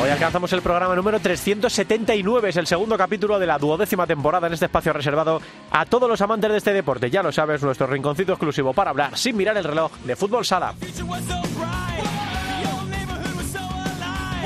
[0.00, 4.54] Hoy alcanzamos el programa número 379, es el segundo capítulo de la duodécima temporada en
[4.54, 5.40] este espacio reservado
[5.70, 7.10] a todos los amantes de este deporte.
[7.10, 10.74] Ya lo sabes, nuestro rinconcito exclusivo para hablar sin mirar el reloj de fútbol sala.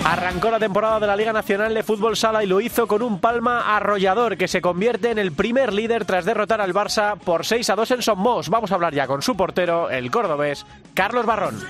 [0.05, 3.19] Arrancó la temporada de la Liga Nacional de Fútbol Sala y lo hizo con un
[3.19, 7.71] palma arrollador que se convierte en el primer líder tras derrotar al Barça por 6
[7.71, 8.49] a 2 en Somos.
[8.49, 11.61] Vamos a hablar ya con su portero, el cordobés, Carlos Barrón.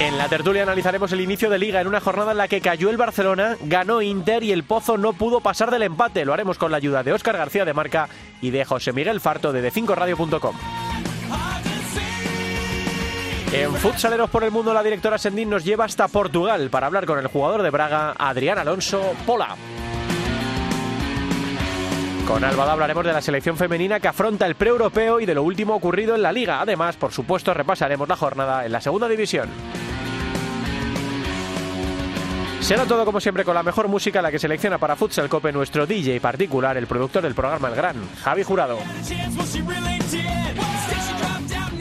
[0.00, 2.88] En la tertulia analizaremos el inicio de liga en una jornada en la que cayó
[2.90, 6.24] el Barcelona, ganó Inter y el Pozo no pudo pasar del empate.
[6.24, 8.08] Lo haremos con la ayuda de Óscar García de Marca
[8.40, 10.54] y de José Miguel Farto de D5Radio.com.
[13.52, 17.18] En Futsaleros por el Mundo, la directora Sendín nos lleva hasta Portugal para hablar con
[17.18, 19.56] el jugador de Braga, Adrián Alonso Pola.
[22.28, 25.74] Con Albada hablaremos de la selección femenina que afronta el pre-europeo y de lo último
[25.74, 26.60] ocurrido en la liga.
[26.60, 29.48] Además, por supuesto, repasaremos la jornada en la segunda división.
[32.60, 35.86] Será todo como siempre con la mejor música, la que selecciona para Futsal Cope nuestro
[35.86, 38.76] DJ particular, el productor del programa El Gran, Javi Jurado.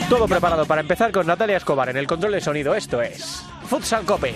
[0.07, 2.73] Todo preparado para empezar con Natalia Escobar en el control de sonido.
[2.73, 4.35] Esto es Futsal Cope.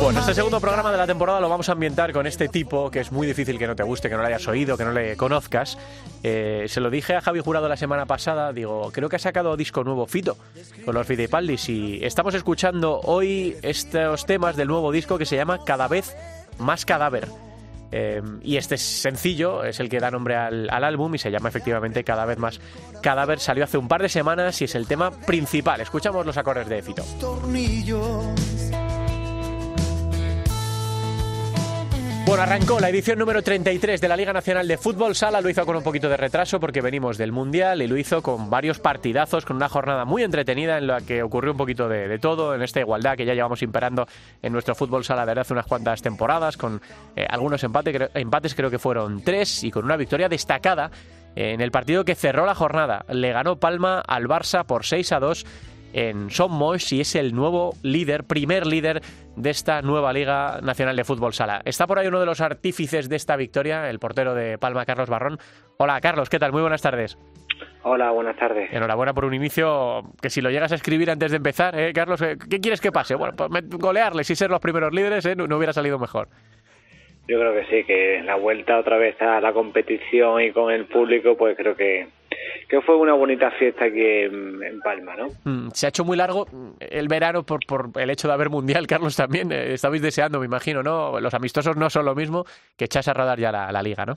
[0.00, 3.00] Bueno, este segundo programa de la temporada lo vamos a ambientar con este tipo que
[3.00, 5.16] es muy difícil que no te guste, que no lo hayas oído, que no le
[5.16, 5.78] conozcas.
[6.22, 9.56] Eh, se lo dije a Javi Jurado la semana pasada, digo, creo que ha sacado
[9.56, 10.36] disco nuevo Fito
[10.84, 15.64] con los Fidepaldis y estamos escuchando hoy estos temas del nuevo disco que se llama
[15.64, 16.16] Cada vez
[16.58, 17.28] más cadáver.
[17.94, 21.50] Eh, y este sencillo es el que da nombre al, al álbum y se llama
[21.50, 22.58] efectivamente Cada vez más
[23.02, 23.38] cadáver.
[23.38, 25.80] Salió hace un par de semanas y es el tema principal.
[25.80, 27.04] Escuchamos los acordes de Fito.
[27.20, 28.24] tornillos.
[32.24, 35.40] Bueno, arrancó la edición número 33 de la Liga Nacional de Fútbol Sala.
[35.40, 38.48] Lo hizo con un poquito de retraso porque venimos del Mundial y lo hizo con
[38.48, 42.54] varios partidazos, con una jornada muy entretenida en la que ocurrió un poquito de, todo,
[42.54, 44.06] en esta igualdad que ya llevamos imperando
[44.40, 46.80] en nuestro Fútbol Sala desde hace unas cuantas temporadas, con
[47.16, 50.90] eh, algunos empate, cre- empates, creo que fueron tres, y con una victoria destacada
[51.34, 53.04] en el partido que cerró la jornada.
[53.08, 55.44] Le ganó Palma al Barça por 6 a 2
[55.92, 59.00] en Son Moix y es el nuevo líder, primer líder
[59.36, 61.62] de esta nueva Liga Nacional de Fútbol Sala.
[61.64, 65.08] Está por ahí uno de los artífices de esta victoria, el portero de Palma, Carlos
[65.08, 65.38] Barrón.
[65.78, 66.52] Hola, Carlos, ¿qué tal?
[66.52, 67.18] Muy buenas tardes.
[67.84, 68.72] Hola, buenas tardes.
[68.72, 72.22] Enhorabuena por un inicio que si lo llegas a escribir antes de empezar, ¿eh, Carlos,
[72.48, 73.14] ¿qué quieres que pase?
[73.14, 75.34] Bueno, pues golearles y ser los primeros líderes, ¿eh?
[75.34, 76.28] no, no hubiera salido mejor.
[77.28, 80.86] Yo creo que sí, que la vuelta otra vez a la competición y con el
[80.86, 82.08] público, pues creo que,
[82.72, 85.26] que fue una bonita fiesta aquí en, en Palma, ¿no?
[85.44, 88.48] Mm, Se ha hecho muy largo mm, el verano por, por el hecho de haber
[88.48, 89.52] mundial, Carlos, también.
[89.52, 91.20] eh, estabais deseando, me imagino, ¿no?
[91.20, 92.46] Los amistosos no son lo mismo
[92.78, 94.16] que echas a rodar ya la, la liga, ¿no?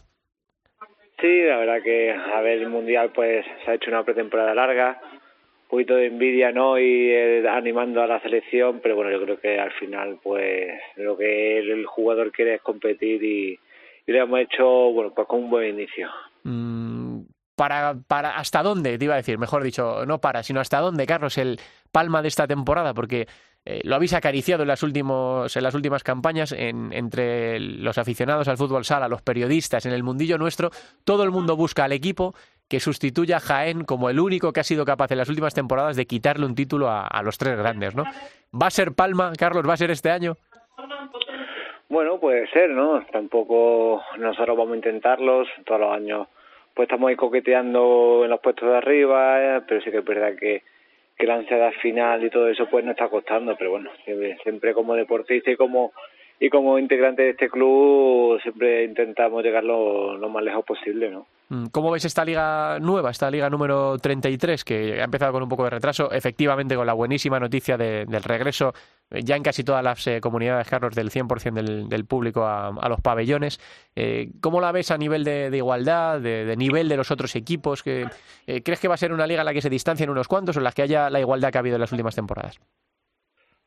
[1.20, 5.02] Sí, la verdad que a ver el mundial pues se ha hecho una pretemporada larga,
[5.12, 6.80] un poquito de envidia, ¿no?
[6.80, 11.18] Y eh, animando a la selección, pero bueno, yo creo que al final pues lo
[11.18, 13.60] que el, el jugador quiere es competir y,
[14.08, 16.10] y lo hemos hecho, bueno, pues con un buen inicio.
[16.44, 17.20] Mm,
[17.56, 21.06] para, para hasta dónde, te iba a decir, mejor dicho, no para, sino hasta dónde,
[21.06, 21.60] Carlos, el
[21.92, 23.28] palma de esta temporada, porque
[23.66, 28.58] eh, lo habéis acariciado en las, últimos, en las últimas campañas entre los aficionados al
[28.58, 30.70] fútbol sala, los periodistas, en el mundillo nuestro,
[31.04, 32.36] todo el mundo busca al equipo
[32.68, 35.96] que sustituya a Jaén como el único que ha sido capaz en las últimas temporadas
[35.96, 38.04] de quitarle un título a, a los tres grandes, ¿no?
[38.54, 39.68] ¿Va a ser Palma, Carlos?
[39.68, 40.36] ¿Va a ser este año?
[41.90, 43.06] Bueno, puede ser, ¿no?
[43.12, 46.28] Tampoco nosotros vamos a intentarlos todos los años.
[46.76, 50.36] Pues estamos ahí coqueteando en los puestos de arriba, eh, pero sí que es verdad
[50.38, 50.62] que,
[51.20, 54.96] la ansiedad final y todo eso pues nos está costando, pero bueno, siempre, siempre como
[54.96, 55.94] deportista y como
[56.38, 61.26] y como integrante de este club siempre intentamos llegar lo, lo más lejos posible, ¿no?
[61.50, 65.50] Mm, ¿Cómo ves esta liga nueva, esta liga número 33, que ha empezado con un
[65.50, 68.74] poco de retraso, efectivamente con la buenísima noticia de, del regreso
[69.12, 72.90] eh, ya en casi todas las eh, comunidades, Carlos, del 100% del, del público a,
[72.90, 73.60] los pabellones?
[73.96, 77.84] Eh, ¿Cómo la ves a nivel de, igualdad, de, nivel de los otros equipos?
[77.86, 78.08] Eh,
[78.64, 80.60] ¿Crees que va a ser una liga en la que se distancien unos cuantos o
[80.60, 82.60] en la que haya la igualdad que ha habido en las últimas temporadas?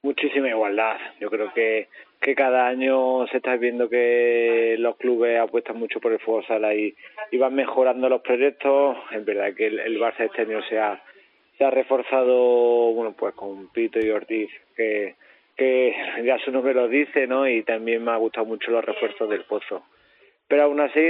[0.02, 0.96] Muchísima igualdad.
[1.20, 1.88] Yo creo que
[2.20, 6.74] que cada año se está viendo que los clubes apuestan mucho por el fútbol sala
[6.74, 6.94] y,
[7.38, 8.96] van mejorando los proyectos.
[9.12, 11.00] Es verdad que el, Barça este año se ha,
[11.56, 15.14] se ha reforzado, bueno, pues con Pito y Ortiz, que,
[15.56, 15.94] que
[16.24, 17.48] ya su nombre lo dice, ¿no?
[17.48, 19.84] Y también me ha gustado mucho los refuerzos del Pozo.
[20.48, 21.00] Pero aún así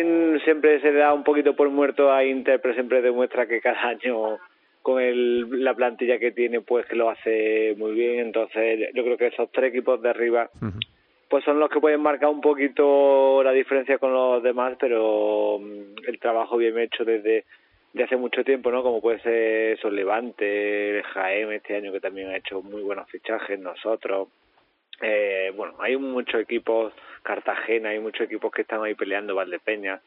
[0.45, 4.39] siempre se da un poquito por muerto a Inter, pero siempre demuestra que cada año
[4.83, 8.19] con el, la plantilla que tiene, pues que lo hace muy bien.
[8.21, 10.51] Entonces yo creo que esos tres equipos de arriba...
[11.29, 15.61] pues son los que pueden marcar un poquito la diferencia con los demás, pero
[16.07, 17.45] el trabajo bien hecho desde
[17.93, 18.83] de hace mucho tiempo, ¿no?
[18.83, 23.59] Como puede ser eso, Levante, Jaén este año que también ha hecho muy buenos fichajes,
[23.59, 24.29] nosotros.
[25.01, 26.93] Eh, bueno, hay muchos equipos,
[27.23, 30.01] Cartagena, hay muchos equipos que están ahí peleando, Valdepeña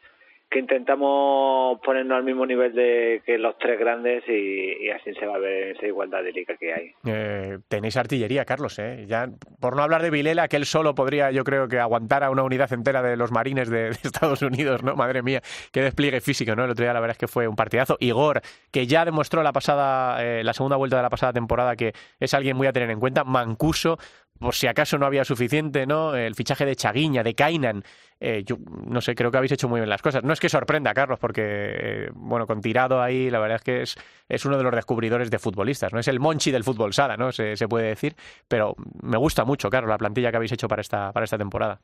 [0.52, 5.36] que intentamos ponernos al mismo nivel de que los tres grandes y, así se va
[5.36, 6.92] a ver esa igualdad de liga que hay.
[7.06, 9.06] Eh, tenéis artillería, Carlos, ¿eh?
[9.08, 9.28] Ya,
[9.60, 12.42] por no hablar de Vilela, que él solo podría, yo creo que aguantar a una
[12.42, 14.94] unidad entera de los marines de, de, Estados Unidos, ¿no?
[14.94, 15.40] Madre mía,
[15.72, 16.64] qué despliegue físico, ¿no?
[16.64, 17.96] El otro día la verdad es que fue un partidazo.
[17.98, 21.94] Igor, que ya demostró la pasada, eh, la segunda vuelta de la pasada temporada que
[22.20, 23.24] es alguien muy a tener en cuenta.
[23.24, 23.98] Mancuso,
[24.42, 26.14] por si acaso no había suficiente, ¿no?
[26.14, 27.82] El fichaje de Chaguiña, de Kainan.
[28.20, 28.56] Eh, yo
[28.86, 30.22] no sé, creo que habéis hecho muy bien las cosas.
[30.22, 33.82] No es que sorprenda, Carlos, porque, eh, bueno, con tirado ahí, la verdad es que
[33.82, 33.96] es,
[34.28, 36.00] es uno de los descubridores de futbolistas, ¿no?
[36.00, 37.32] Es el Monchi del fútbol sala, ¿no?
[37.32, 38.14] Se, se puede decir.
[38.48, 41.80] Pero me gusta mucho, Carlos, la plantilla que habéis hecho para esta, para esta temporada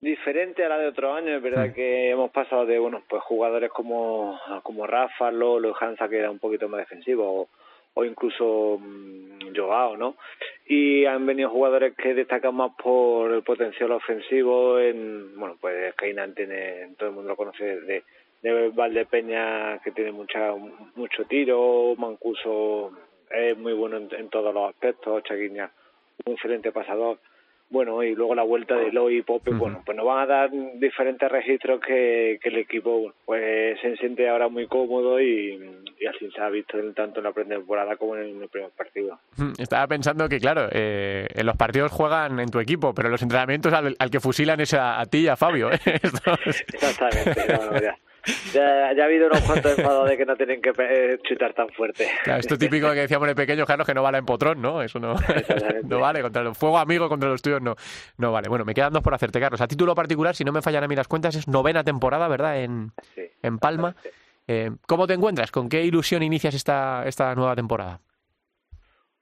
[0.00, 3.70] diferente a la de otros años, es verdad que hemos pasado de bueno pues jugadores
[3.70, 7.48] como, como Rafa, Lolo, Hansa que era un poquito más defensivo, o,
[7.98, 9.18] o incluso mmm,
[9.98, 10.16] ¿no?
[10.66, 16.34] Y han venido jugadores que destacan más por el potencial ofensivo, en, bueno, pues Keinan
[16.34, 18.04] tiene, todo el mundo lo conoce de,
[18.42, 20.54] de Valdepeña, que tiene mucha,
[20.94, 22.92] mucho tiro, Mancuso
[23.30, 25.70] es muy bueno en, en todos los aspectos, Chaguiña,
[26.24, 27.18] un excelente pasador
[27.70, 29.58] bueno, y luego la vuelta de Eloy y Pope, uh -huh.
[29.58, 34.28] bueno, pues nos van a dar diferentes registros que, que el equipo pues se siente
[34.28, 35.60] ahora muy cómodo y,
[36.00, 39.18] y así se ha visto tanto en la pretemporada como en el primer partido.
[39.58, 43.22] Estaba pensando que, claro, eh, en los partidos juegan en tu equipo, pero en los
[43.22, 45.70] entrenamientos al, al que fusilan es a, a, ti y a Fabio.
[45.72, 45.78] ¿eh?
[46.46, 47.96] Exactamente, no, ya.
[48.52, 51.68] Ya, ya, ha habido unos cuantos enfados de que no tienen que eh, chutar tan
[51.70, 52.06] fuerte.
[52.24, 54.82] Claro, esto típico que decíamos de pequeño, Carlos, que no vale en potrón, ¿no?
[54.82, 55.14] Eso no,
[55.84, 56.22] no vale.
[56.22, 57.74] Contra el fuego amigo contra los tuyos no,
[58.16, 58.48] no vale.
[58.48, 59.60] Bueno, me quedan dos por hacerte, Carlos.
[59.60, 62.62] A título particular, si no me fallan a mí las cuentas, es novena temporada, ¿verdad?
[62.62, 63.94] En, sí, en Palma.
[64.46, 65.50] Eh, ¿Cómo te encuentras?
[65.50, 68.00] ¿Con qué ilusión inicias esta, esta nueva temporada?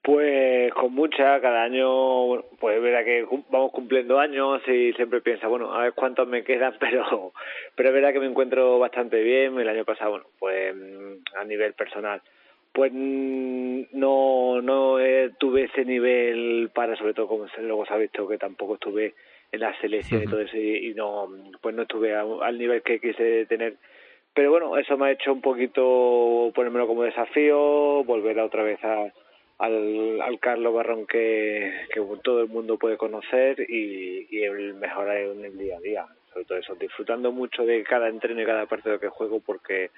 [0.06, 5.48] Pues con mucha, cada año, pues es verdad que vamos cumpliendo años y siempre piensa,
[5.48, 7.32] bueno, a ver cuántos me quedan, pero,
[7.74, 9.58] pero es verdad que me encuentro bastante bien.
[9.58, 10.76] El año pasado, bueno, pues
[11.34, 12.22] a nivel personal,
[12.72, 18.28] pues no, no eh, tuve ese nivel para, sobre todo como luego se ha visto
[18.28, 19.14] que tampoco estuve
[19.50, 21.28] en la selección y todo eso y, y, no,
[21.60, 23.74] pues no estuve a, al nivel que quise tener.
[24.32, 28.78] Pero bueno, eso me ha hecho un poquito ponérmelo como desafío, volver a otra vez
[28.84, 29.12] a
[29.58, 35.16] al, al Carlos Barrón que, que todo el mundo puede conocer y, y el mejorar
[35.18, 36.06] en el día a día.
[36.32, 39.90] Sobre todo eso, disfrutando mucho de cada entreno y cada partido que juego porque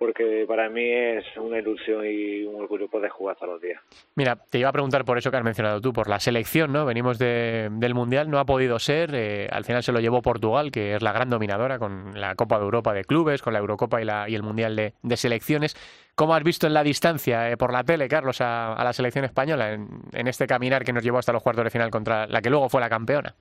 [0.00, 3.82] porque para mí es una ilusión y un orgullo poder jugar todos los días.
[4.14, 6.86] Mira, te iba a preguntar por eso que has mencionado tú, por la selección, ¿no?
[6.86, 10.72] Venimos de, del Mundial, no ha podido ser, eh, al final se lo llevó Portugal,
[10.72, 14.00] que es la gran dominadora con la Copa de Europa de Clubes, con la Eurocopa
[14.00, 15.76] y, la, y el Mundial de, de Selecciones.
[16.14, 19.26] ¿Cómo has visto en la distancia, eh, por la tele, Carlos, a, a la selección
[19.26, 22.40] española en, en, este caminar que nos llevó hasta los cuartos de final contra la
[22.40, 23.34] que luego fue la campeona?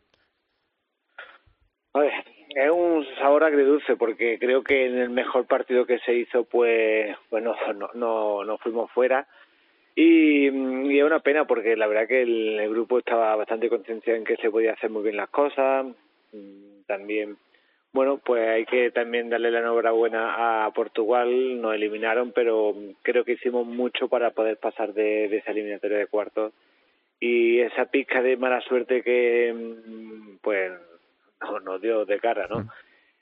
[1.93, 2.11] A ver,
[2.50, 7.15] es un sabor agridulce porque creo que en el mejor partido que se hizo pues
[7.29, 7.56] pues no
[7.94, 9.27] no no, fuimos fuera
[9.96, 10.48] Y,
[10.98, 14.50] es una pena porque la verdad que el, grupo estaba bastante concienciado en que se
[14.50, 15.86] podía hacer muy bien las cosas.
[16.32, 17.38] Mm, también,
[17.94, 21.62] bueno, pues hay que también darle la enhorabuena a Portugal.
[21.62, 26.08] Nos eliminaron, pero creo que hicimos mucho para poder pasar de, de esa eliminatoria de
[26.08, 26.53] cuartos.
[27.20, 30.38] Y esa pizca de mala suerte que, mm,
[31.39, 32.67] pues, nos dio de cara, ¿no?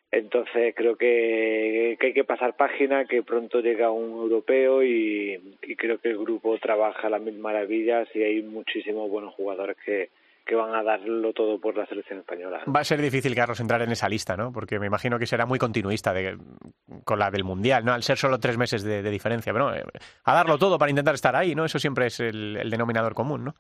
[0.09, 6.09] Entonces creo que, hay que pasar página, que pronto llega un europeo y, creo que
[6.09, 10.09] el grupo trabaja a las mil maravillas y hay muchísimos buenos jugadores que,
[10.47, 12.61] que van a darlo todo por la selección española.
[12.73, 14.51] Va a ser difícil, Carlos, entrar en esa lista, ¿no?
[14.51, 16.37] Porque me imagino que será muy continuista de,
[17.03, 17.93] con la del Mundial, ¿no?
[17.93, 19.83] Al ser solo tres meses de, diferencia, pero eh,
[20.23, 21.65] a darlo todo para intentar estar ahí, ¿no?
[21.65, 23.55] Eso siempre es el, denominador común, ¿no?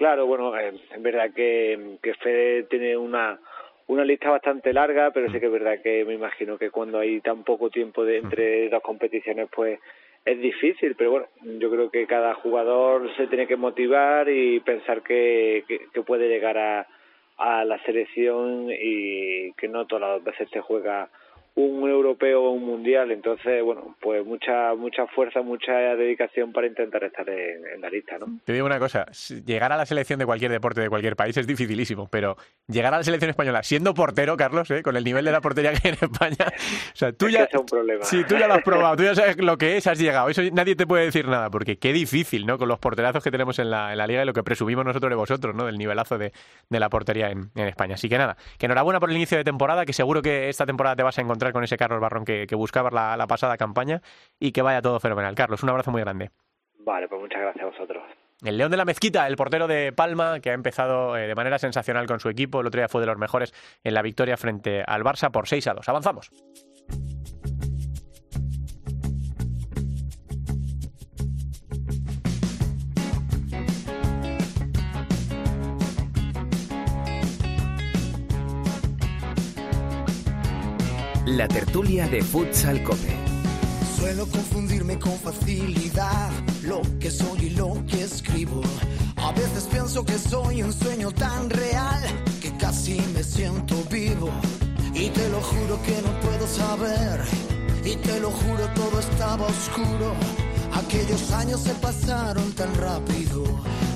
[0.00, 3.38] Claro, bueno, eh, es verdad que, que Fede tiene una
[3.86, 7.20] una lista bastante larga, pero sí que es verdad que me imagino que cuando hay
[7.20, 9.78] tan poco tiempo de entre dos competiciones, pues
[10.24, 11.26] es difícil, pero bueno,
[11.58, 16.56] yo creo que cada jugador se tiene que motivar y pensar que, que, puede llegar
[16.56, 16.86] a,
[17.36, 21.10] a la selección y que no todas las veces se juega
[21.54, 23.10] un europeo o un mundial.
[23.10, 28.26] Entonces, bueno, pues mucha mucha fuerza, mucha dedicación para intentar estar en, la lista, ¿no?
[28.44, 29.06] Te digo una cosa,
[29.44, 32.98] llegar a la selección de cualquier deporte de cualquier país es dificilísimo, pero llegar a
[32.98, 34.82] la selección española siendo portero, Carlos, ¿eh?
[34.82, 37.44] con el nivel de la portería que hay en España, o sea, tú ya...
[37.44, 38.04] Es un problema.
[38.04, 40.28] Sí, tú ya lo has probado, tú ya sabes lo que es, has llegado.
[40.28, 42.58] Eso nadie te puede decir nada, porque qué difícil, ¿no?
[42.58, 45.10] Con los porterazos que tenemos en la, en la liga y lo que presumimos nosotros
[45.10, 45.66] de vosotros, ¿no?
[45.66, 46.32] Del nivelazo de,
[46.68, 47.94] de la portería en, en España.
[47.94, 50.96] Así que nada, que enhorabuena por el inicio de temporada, que seguro que esta temporada
[50.96, 54.02] te vas a encontrar con ese Carlos Barrón que, que buscabas la, pasada campaña
[54.38, 55.34] y que vaya todo fenomenal.
[55.34, 56.30] Carlos, un abrazo muy grande.
[56.78, 58.02] Vale, pues muchas gracias a vosotros.
[58.42, 61.58] El León de la Mezquita, el portero de Palma, que ha empezado eh, de manera
[61.58, 62.60] sensacional con su equipo.
[62.60, 63.52] El otro día fue de los mejores
[63.84, 65.88] en la victoria frente al Barça por 6 a 2.
[65.88, 66.30] Avanzamos.
[81.36, 83.16] La tertulia de Futsal Cope.
[83.96, 86.28] Suelo confundirme con facilidad
[86.64, 88.60] lo que soy y lo que escribo.
[89.14, 92.02] A veces pienso que soy un sueño tan real
[92.42, 94.28] que casi me siento vivo.
[94.92, 97.20] Y te lo juro que no puedo saber.
[97.84, 100.14] Y te lo juro todo estaba oscuro.
[100.74, 103.44] Aquellos años se pasaron tan rápido,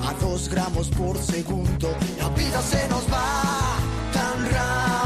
[0.07, 1.97] a dos gramos por segundo.
[2.17, 3.77] La vida se nos va
[4.13, 5.04] tan rápido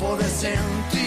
[0.00, 0.99] hay tiempo de sentir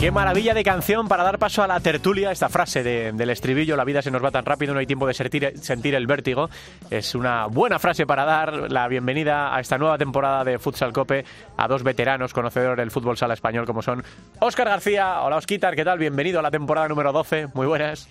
[0.00, 2.30] Qué maravilla de canción para dar paso a la tertulia.
[2.30, 5.12] Esta frase del estribillo, la vida se nos va tan rápido, no hay tiempo de
[5.12, 6.48] sentir, sentir, el vértigo.
[6.90, 11.26] Es una buena frase para dar la bienvenida a esta nueva temporada de Futsal Cope
[11.58, 14.02] a dos veteranos conocedores del fútbol sala español como son
[14.38, 15.20] Óscar García.
[15.20, 15.98] Hola Osquitar, ¿qué tal?
[15.98, 17.48] Bienvenido a la temporada número 12.
[17.52, 18.08] Muy buenas.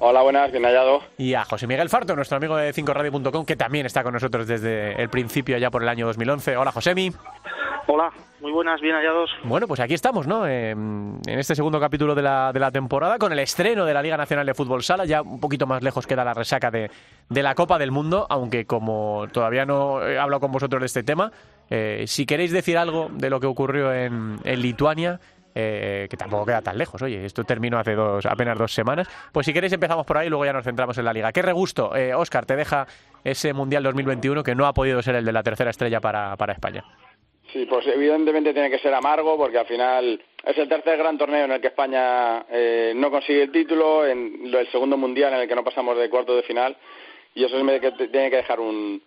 [0.00, 1.00] Hola, buenas, bien hallado.
[1.16, 5.00] Y a José Miguel Farto, nuestro amigo de 5radio.com, que también está con nosotros desde
[5.00, 6.56] el principio, ya por el año 2011.
[6.56, 7.12] Hola, Josemi.
[7.92, 9.32] Hola, muy buenas, bien hallados.
[9.42, 10.46] Bueno, pues aquí estamos, ¿no?
[10.46, 14.16] en este segundo capítulo de la, de la temporada, con el estreno de la Liga
[14.16, 15.06] Nacional de Fútbol Sala.
[15.06, 16.88] Ya un poquito más lejos queda la resaca de,
[17.28, 21.02] de la Copa del Mundo, aunque como todavía no he hablado con vosotros de este
[21.02, 21.32] tema,
[21.68, 25.18] eh, si queréis decir algo de lo que ocurrió en, Lituania,
[25.56, 27.02] eh, que tampoco queda tan lejos.
[27.02, 29.08] Oye, esto terminó hace dos, apenas dos semanas.
[29.32, 31.32] Pues si queréis empezamos por ahí y luego ya nos centramos en la liga.
[31.32, 32.86] Qué regusto, eh, Oscar, te deja
[33.24, 36.52] ese Mundial 2021 que no ha podido ser el de la tercera estrella para, para
[36.52, 36.84] España.
[37.52, 41.46] Sí, pues evidentemente tiene que ser amargo porque al final es el tercer gran torneo
[41.46, 45.48] en el que España eh, no consigue el título, en el segundo mundial en el
[45.48, 46.76] que no pasamos de cuarto de final
[47.34, 49.02] y eso es que tiene que dejar un,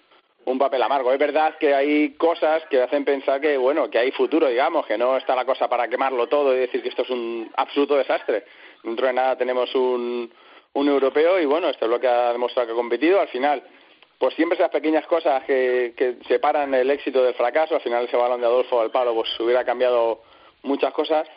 [0.59, 1.11] papel amargo.
[1.13, 4.97] Es verdad que hay cosas que hacen pensar que bueno que hay futuro, digamos, que
[4.97, 8.43] no está la cosa para quemarlo todo y decir que esto es un absoluto desastre.
[8.83, 10.29] Dentro de nada tenemos un,
[10.73, 13.21] un europeo y bueno, esto es lo que ha demostrado que ha competido.
[13.21, 13.63] Al final
[14.17, 18.17] pues siempre esas pequeñas cosas que, que separan el éxito del fracaso, al final ese
[18.17, 20.21] balón de Adolfo al palo pues hubiera cambiado
[20.63, 21.27] muchas cosas,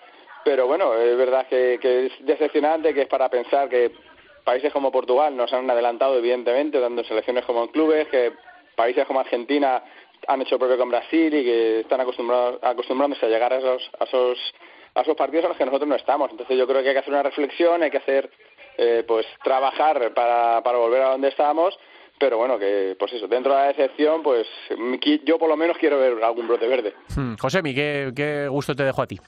[0.46, 3.90] pero bueno, es verdad que, es decepcionante, que es para pensar que
[4.44, 8.32] países como Portugal nos han adelantado evidentemente, dando selecciones como en clubes, que
[8.76, 9.82] países como Argentina
[10.28, 14.04] han hecho propio con Brasil y que están acostumbrados, acostumbrándose a llegar a esos, a
[14.04, 14.54] esos,
[14.94, 16.30] a esos partidos a los que nosotros no estamos.
[16.30, 18.30] Entonces yo creo que hay que hacer una reflexión, hay que hacer,
[18.78, 21.76] eh, pues trabajar para, para volver a donde estábamos
[22.18, 24.46] pero bueno, que pues eso, dentro de la decepción, pues
[25.24, 26.94] yo por lo menos quiero ver algún brote verde.
[27.16, 27.34] Hmm.
[27.36, 29.18] José, ¿qué, ¿qué gusto te dejo a ti?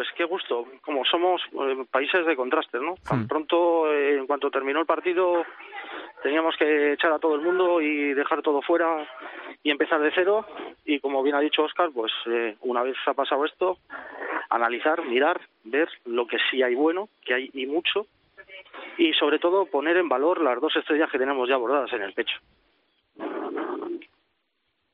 [0.00, 0.66] pues qué gusto.
[0.80, 2.94] Como somos eh, países de contrastes, ¿no?
[3.06, 5.44] Tan pronto, eh, en cuanto terminó el partido,
[6.22, 9.06] teníamos que echar a todo el mundo y dejar todo fuera
[9.62, 10.46] y empezar de cero.
[10.86, 13.76] Y como bien ha dicho Oscar, pues eh, una vez ha pasado esto,
[14.48, 18.06] analizar, mirar, ver lo que sí hay bueno, que hay y mucho,
[18.98, 22.12] y sobre todo poner en valor las dos estrellas que tenemos ya bordadas en el
[22.12, 22.36] pecho.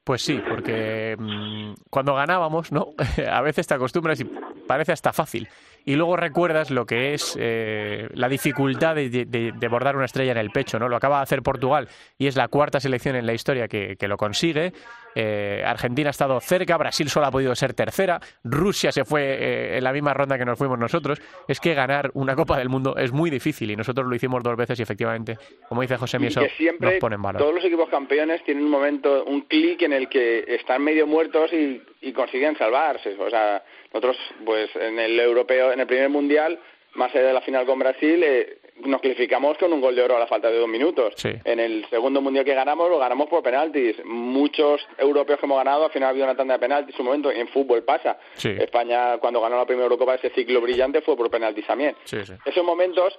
[0.04, 2.90] Pues sí, porque mm, cuando ganábamos, ¿no?
[3.30, 5.48] A veces te acostumbras y parece hasta fácil.
[5.88, 10.32] Y luego recuerdas lo que es eh, la dificultad de, de, de, bordar una estrella
[10.32, 10.88] en el pecho, ¿no?
[10.88, 11.88] Lo acaba de hacer Portugal
[12.18, 14.72] y es la cuarta selección en la historia que, que lo consigue.
[15.14, 19.78] Eh, Argentina ha estado cerca, Brasil solo ha podido ser tercera, Rusia se fue eh,
[19.78, 21.22] en la misma ronda que nos fuimos nosotros.
[21.46, 24.56] Es que ganar una Copa del Mundo es muy difícil y nosotros lo hicimos dos
[24.56, 25.38] veces y efectivamente,
[25.68, 27.40] como dice José Mieso, siempre nos pone en valor.
[27.40, 31.50] Todos los equipos campeones tienen un momento, un clic en el que están medio muertos
[31.52, 33.16] y, y consiguen salvarse.
[33.18, 33.62] O sea,
[33.96, 36.58] nosotros, pues en el europeo, en el primer mundial,
[36.94, 40.16] más allá de la final con Brasil, eh, nos clasificamos con un gol de oro
[40.16, 41.14] a la falta de dos minutos.
[41.16, 41.30] Sí.
[41.44, 43.96] En el segundo mundial que ganamos, lo ganamos por penaltis.
[44.04, 46.94] Muchos europeos que hemos ganado, al final ha habido una tanda de penaltis.
[46.94, 48.18] En su momento, en fútbol pasa.
[48.34, 48.50] Sí.
[48.50, 51.96] España, cuando ganó la primera Eurocopa, ese ciclo brillante fue por penaltis también.
[52.04, 52.18] Sí.
[52.44, 53.18] Esos momentos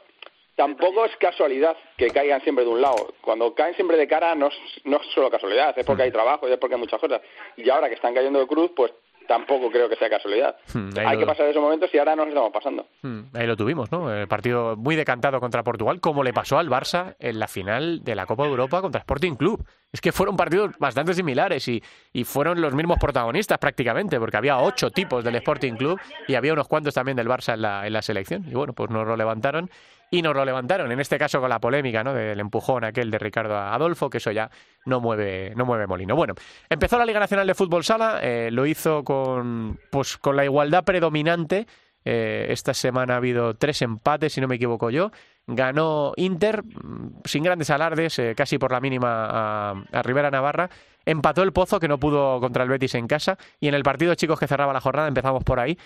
[0.55, 3.13] tampoco es casualidad que caigan siempre de un lado.
[3.22, 6.48] Cuando caen siempre de cara no es, no es solo casualidad, es porque hay trabajo
[6.48, 7.22] y es porque hay muchas cosas.
[7.55, 8.91] Y ahora que están cayendo de cruz, pues
[9.27, 10.55] tampoco creo que sea casualidad.
[10.74, 12.88] Hmm, hay lo- que pasar esos momentos y ahora nos estamos pasando.
[13.01, 14.12] Mm, Ahí lo tuvimos, ¿no?
[14.13, 18.15] El partido muy decantado contra Portugal, como le pasó al Barça en la final de
[18.15, 19.63] la Copa de Europa contra Sporting Club.
[19.91, 21.81] Es que fueron partidos bastante similares y,
[22.13, 26.53] y fueron los mismos protagonistas prácticamente, porque había ocho tipos del Sporting Club y había
[26.53, 28.43] unos cuantos también del Barça en la, en la selección.
[28.48, 29.69] Y bueno, pues nos lo levantaron
[30.09, 30.91] y nos lo levantaron.
[30.91, 32.13] En este caso con la polémica, ¿no?
[32.13, 34.49] Del empujón aquel de Ricardo Adolfo, que eso ya
[34.85, 36.15] no mueve, no mueve molino.
[36.15, 36.33] Bueno,
[36.69, 40.83] empezó la Liga Nacional de Fútbol Sala, eh, lo hizo con, pues, con la igualdad
[40.83, 41.67] predominante.
[42.05, 45.11] Eh, esta semana ha habido tres empates, si no me equivoco yo.
[45.45, 50.69] Ganó Inter, mm, sin grandes alardes, eh, casi por la mínima a Rivera Navarra.
[51.07, 53.37] Empató el Pozo, que no pudo contra el Betis en casa.
[53.61, 55.77] Y en el partido, chicos, que cerraba la jornada, empezamos por ahí.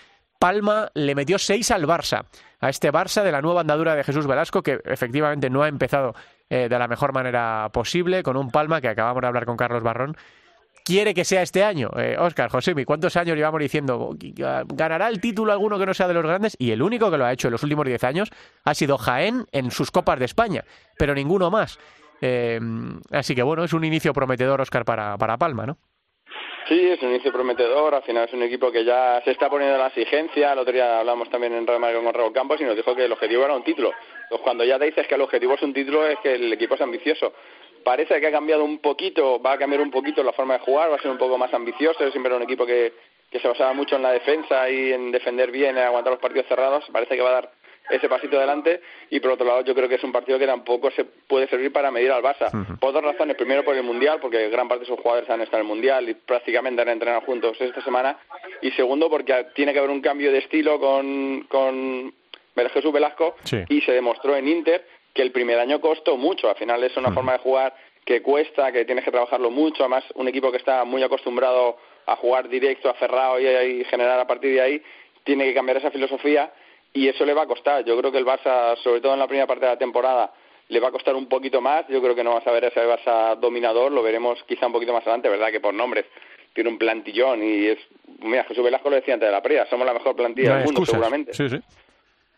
[0.42, 2.24] Palma le metió seis al Barça,
[2.58, 6.16] a este Barça de la nueva andadura de Jesús Velasco, que efectivamente no ha empezado
[6.50, 9.84] eh, de la mejor manera posible, con un Palma que acabamos de hablar con Carlos
[9.84, 10.16] Barrón,
[10.84, 11.90] quiere que sea este año.
[11.96, 14.16] Eh, Oscar, Josemi, ¿cuántos años llevamos diciendo
[14.66, 16.56] ganará el título alguno que no sea de los grandes?
[16.58, 18.30] Y el único que lo ha hecho en los últimos 10 años
[18.64, 20.64] ha sido Jaén en sus Copas de España,
[20.98, 21.78] pero ninguno más.
[22.20, 22.58] Eh,
[23.12, 25.78] así que bueno, es un inicio prometedor, Oscar, para, para Palma, ¿no?
[26.68, 27.94] Sí, es un inicio prometedor.
[27.94, 30.52] Al final es un equipo que ya se está poniendo la exigencia.
[30.52, 33.04] El otro día hablamos también en Real Madrid con Raúl Campos y nos dijo que
[33.04, 33.92] el objetivo era un título.
[34.22, 36.76] Entonces, cuando ya te dices que el objetivo es un título, es que el equipo
[36.76, 37.32] es ambicioso.
[37.82, 40.90] Parece que ha cambiado un poquito, va a cambiar un poquito la forma de jugar,
[40.90, 41.98] va a ser un poco más ambicioso.
[42.10, 42.92] Siempre era un equipo que,
[43.28, 46.46] que se basaba mucho en la defensa y en defender bien, en aguantar los partidos
[46.46, 46.84] cerrados.
[46.92, 47.50] Parece que va a dar
[47.90, 48.80] ese pasito adelante.
[49.10, 51.72] Y por otro lado yo creo que es un partido que tampoco se puede servir
[51.72, 52.50] para medir al Barça.
[52.78, 53.36] Por dos razones.
[53.36, 56.08] Primero por el mundial porque gran parte de sus jugadores han estado en el mundial
[56.08, 58.18] y prácticamente han entrenado juntos esta semana.
[58.60, 62.14] Y segundo porque tiene que haber un cambio de estilo con con
[62.72, 63.36] Jesús Velasco.
[63.44, 63.58] Sí.
[63.68, 66.48] y se demostró en Inter que el primer año costó mucho.
[66.48, 69.82] Al final es una forma de jugar que cuesta que tienes que trabajarlo mucho.
[69.82, 74.18] Además un equipo que está muy acostumbrado a jugar directo a cerrado y, y generar
[74.18, 74.82] a partir de ahí
[75.24, 76.52] tiene que cambiar esa filosofía
[76.92, 77.84] y eso le va a costar.
[77.84, 80.32] Yo creo que el Barça, sobre todo en la primera parte de la temporada,
[80.68, 81.86] le va a costar un poquito más.
[81.88, 84.92] Yo creo que no vas a ver ese Barça dominador, lo veremos quizá un poquito
[84.92, 85.50] más adelante, ¿verdad?
[85.50, 86.06] Que por nombres
[86.54, 87.78] tiene un plantillón y es.
[88.20, 90.64] Mira, Jesús Velasco lo decía antes de la previa, somos la mejor plantilla No del
[90.64, 90.92] mundo, excusas.
[91.00, 91.34] seguramente.
[91.34, 91.60] Sí, sí.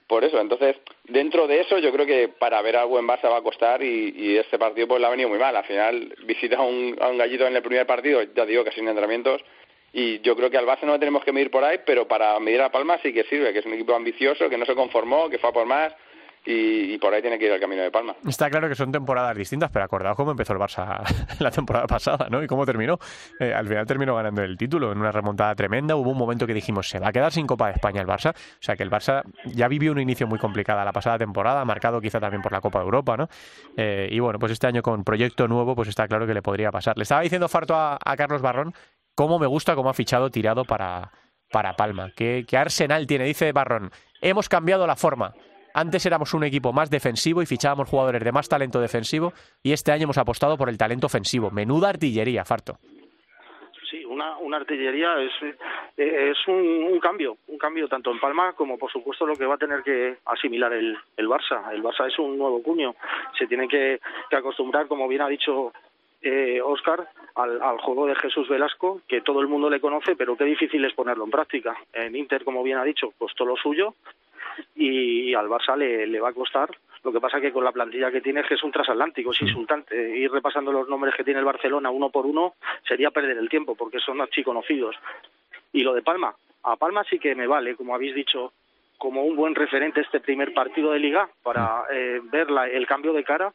[0.06, 3.38] Por eso, entonces, dentro de eso, yo creo que para ver al buen Barça va
[3.38, 5.56] a costar y, y este partido pues le ha venido muy mal.
[5.56, 8.70] Al final, visita a un, a un gallito en el primer partido, ya digo que
[8.72, 9.40] sin entrenamientos,
[9.96, 12.38] y yo creo que al Barça no lo tenemos que medir por ahí, pero para
[12.40, 15.30] medir a Palma sí que sirve, que es un equipo ambicioso, que no se conformó,
[15.30, 15.92] que fue a por más,
[16.44, 18.16] y, por ahí tiene que ir el camino de Palma.
[18.28, 21.00] Está claro que son temporadas distintas, pero acordaos cómo empezó el Barça
[21.38, 22.42] la temporada pasada, ¿no?
[22.42, 22.98] Y cómo terminó.
[23.38, 25.94] Eh, al final terminó ganando el título en una remontada tremenda.
[25.94, 28.34] Hubo un momento que dijimos, se va a quedar sin Copa de España el Barça.
[28.34, 32.00] O sea que el Barça ya vivió un inicio muy complicado la pasada temporada, marcado
[32.00, 33.28] quizá también por la Copa de Europa, ¿no?
[33.76, 36.70] Eh, y bueno, pues este año con proyecto nuevo, pues está claro que le podría
[36.70, 36.98] pasar.
[36.98, 38.74] Le estaba diciendo Farto a Carlos Barrón
[39.14, 41.10] cómo me gusta cómo ha fichado tirado para,
[41.50, 42.10] para Palma.
[42.14, 43.24] ¿Qué, arsenal tiene?
[43.24, 45.32] Dice Barrón, hemos cambiado la forma.
[45.72, 49.90] Antes éramos un equipo más defensivo y fichábamos jugadores de más talento defensivo y este
[49.90, 51.50] año hemos apostado por el talento ofensivo.
[51.50, 52.78] Menuda artillería, Farto.
[53.90, 55.32] Sí, una, una artillería es,
[55.96, 59.58] es un, cambio, un cambio tanto en Palma como por supuesto lo que va a
[59.58, 61.72] tener que asimilar el, el Barça.
[61.72, 62.94] El Barça es un nuevo cuño,
[63.36, 64.00] se tiene que
[64.30, 65.72] acostumbrar, como bien ha dicho
[66.24, 70.36] eh, Oscar, al, al, juego de Jesús Velasco, que todo el mundo le conoce, pero
[70.36, 71.76] qué difícil es ponerlo en práctica.
[71.92, 73.94] En Inter, como bien ha dicho, costó lo suyo
[74.74, 76.70] y al Barça le, le va a costar.
[77.02, 79.42] Lo que pasa que con la plantilla que tiene es que es un transatlántico, es
[79.42, 80.18] insultante.
[80.18, 82.54] Ir repasando los nombres que tiene el Barcelona uno por uno
[82.88, 84.96] sería perder el tiempo, porque son archiconocidos.
[85.72, 88.52] Y lo de Palma, a Palma sí que me vale, como habéis dicho,
[88.96, 93.12] como un buen referente este primer partido de liga para eh, ver la, el cambio
[93.12, 93.52] de cara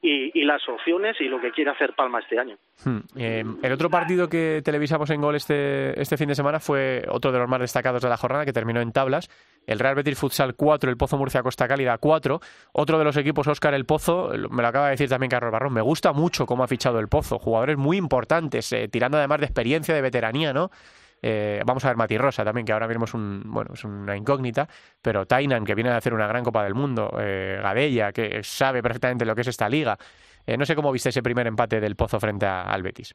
[0.00, 2.56] y, las opciones y lo que quiere hacer Palma este año.
[2.84, 2.98] Hmm.
[3.16, 7.32] Eh, el otro partido que televisamos en gol este, este fin de semana fue otro
[7.32, 9.28] de los más destacados de la jornada que terminó en tablas.
[9.66, 12.40] El Real Betis Futsal 4, el Pozo Murcia Costa Cálida 4.
[12.72, 15.74] Otro de los equipos, Óscar El Pozo, me lo acaba de decir también Carlos Barrón.
[15.74, 17.38] Me gusta mucho cómo ha fichado el Pozo.
[17.38, 20.70] Jugadores muy importantes, eh, tirando además de experiencia, de veteranía, ¿no?
[21.22, 24.16] Eh, vamos a ver Mati Rosa también, que ahora mismo es, un, bueno, es una
[24.16, 24.68] incógnita,
[25.02, 28.82] pero Tainan, que viene a hacer una gran Copa del Mundo, eh, Gadella, que sabe
[28.82, 29.96] perfectamente lo que es esta liga.
[30.46, 33.14] Eh, no sé cómo viste ese primer empate del Pozo frente al Betis.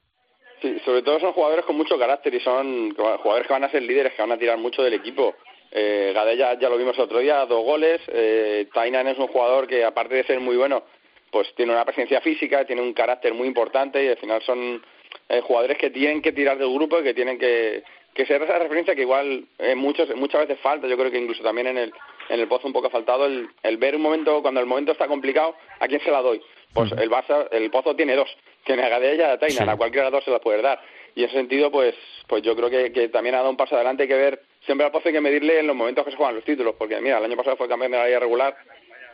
[0.62, 3.82] Sí, sobre todo son jugadores con mucho carácter y son jugadores que van a ser
[3.82, 5.36] líderes, que van a tirar mucho del equipo.
[5.72, 8.00] Eh, Gadella ya lo vimos el otro día, dos goles.
[8.08, 10.84] Eh, Tainan es un jugador que, aparte de ser muy bueno,
[11.32, 14.84] pues tiene una presencia física, tiene un carácter muy importante y al final son
[15.30, 18.60] eh, jugadores que tienen que tirar del grupo y que tienen que, que ser esa
[18.60, 20.88] referencia que igual eh, muchos, muchas veces falta.
[20.88, 21.94] Yo creo que incluso también en el,
[22.30, 24.92] en el Pozo un poco ha faltado el, el ver un momento, cuando el momento
[24.92, 26.42] está complicado, ¿a quién se la doy?
[26.74, 28.30] Pues el Barça, el Pozo tiene dos,
[28.66, 30.82] tiene a Gadella y a Tainan, a cualquiera de los dos se las puede dar.
[31.16, 31.96] Y en ese sentido, pues,
[32.28, 34.86] pues yo creo que, que también ha dado un paso adelante, hay que ver, siempre
[34.86, 37.20] al Pozo hay que medirle en los momentos que se juegan los títulos, porque mira,
[37.20, 38.56] el año pasado fue campeón de la liga regular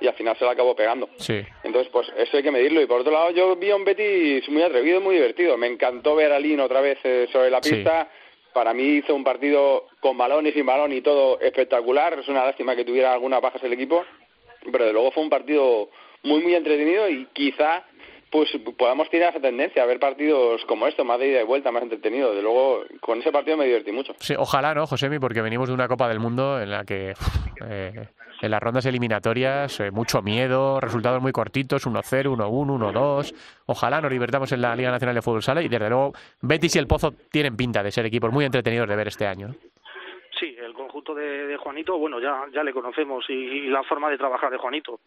[0.02, 1.10] y al final se la acabó pegando.
[1.18, 1.42] Sí.
[1.64, 2.82] Entonces, pues eso hay que medirlo.
[2.82, 5.58] Y por otro lado, yo vi a un Betis muy atrevido y muy divertido.
[5.58, 8.10] Me encantó ver a Lino otra vez eh, sobre la pista.
[8.12, 8.50] Sí.
[8.54, 12.18] Para mí hizo un partido con balón y sin balón y todo espectacular.
[12.20, 14.04] Es una lástima que tuviera algunas bajas el equipo,
[14.72, 15.90] pero de luego fue un partido
[16.24, 17.86] muy, muy entretenido y quizá
[18.32, 21.72] pues podamos tirar esa tendencia a ver partidos como esto, más de ida y vuelta,
[21.72, 22.34] más entretenido.
[22.34, 24.14] De luego, con ese partido me divertí mucho.
[24.20, 25.20] Sí, ojalá, ¿no, Josemi?
[25.20, 27.14] Porque venimos de una Copa del Mundo en la que
[27.68, 28.08] eh,
[28.42, 33.36] en las rondas eliminatorias eh, mucho miedo, resultados muy cortitos, 1-0, 1-1, 1-2.
[33.66, 36.80] Ojalá nos divertamos en la Liga Nacional de Fútbol Sala y desde luego Betis y
[36.80, 39.56] el Pozo tienen pinta de ser equipos muy entretenidos de ver este año.
[40.40, 44.10] Sí, el conjunto de, de, Juanito, bueno, ya, ya le conocemos y, y la forma
[44.10, 45.00] de trabajar de Juanito.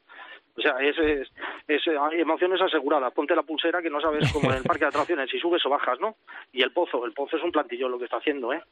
[0.56, 1.32] O sea, es, es,
[1.66, 3.12] es, emociones aseguradas.
[3.12, 5.70] Ponte la pulsera que no sabes como en el parque de atracciones si subes o
[5.70, 6.16] bajas, ¿no?
[6.52, 8.62] Y el pozo, el pozo es un plantillo lo que está haciendo, ¿eh?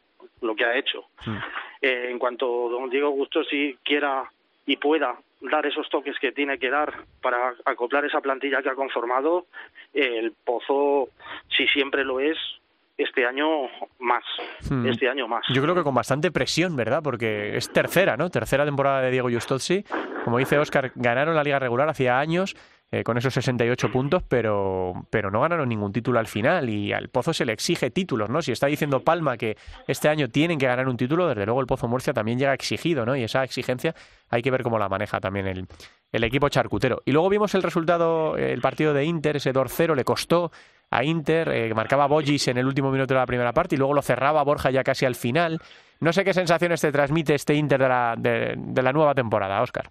[0.43, 1.07] Lo que ha hecho.
[1.81, 4.31] Eh, en cuanto don Diego Gusto si quiera
[4.67, 8.75] y pueda dar esos toques que tiene que dar para acoplar esa plantilla que ha
[8.75, 9.47] conformado,
[9.95, 11.09] el pozo,
[11.49, 12.37] si siempre lo es,
[13.03, 13.47] este año
[13.99, 14.23] más,
[14.69, 14.87] Hmm.
[14.87, 15.45] este año más.
[15.53, 17.01] Yo creo que con bastante presión, ¿verdad?
[17.03, 18.31] Porque es tercera, ¿no?
[18.31, 19.85] Tercera temporada de Diego Justozzi.
[20.25, 22.55] Como dice Oscar, ganaron la liga regular hacía años
[22.93, 27.09] eh, con esos 68 puntos, pero, pero no ganaron ningún título al final y al
[27.09, 28.43] Pozo se le exige títulos, ¿no?
[28.43, 31.67] Si está diciendo Palma que este año tienen que ganar un título, desde luego el
[31.69, 33.15] Pozo Murcia también llega exigido, ¿no?
[33.17, 33.95] Y esa exigencia
[34.29, 35.67] hay que ver cómo la maneja también el,
[36.11, 37.01] el equipo charcutero.
[37.05, 40.51] Y luego vimos el resultado, el partido de Inter, ese 2-0, le costó
[40.91, 43.95] a Inter, eh, marcaba Bollis en el último minuto de la primera parte y luego
[43.95, 45.59] lo cerraba Borja ya casi al final.
[46.01, 49.91] No sé qué sensaciones te transmite este Inter de la, de, la nueva temporada, Óscar.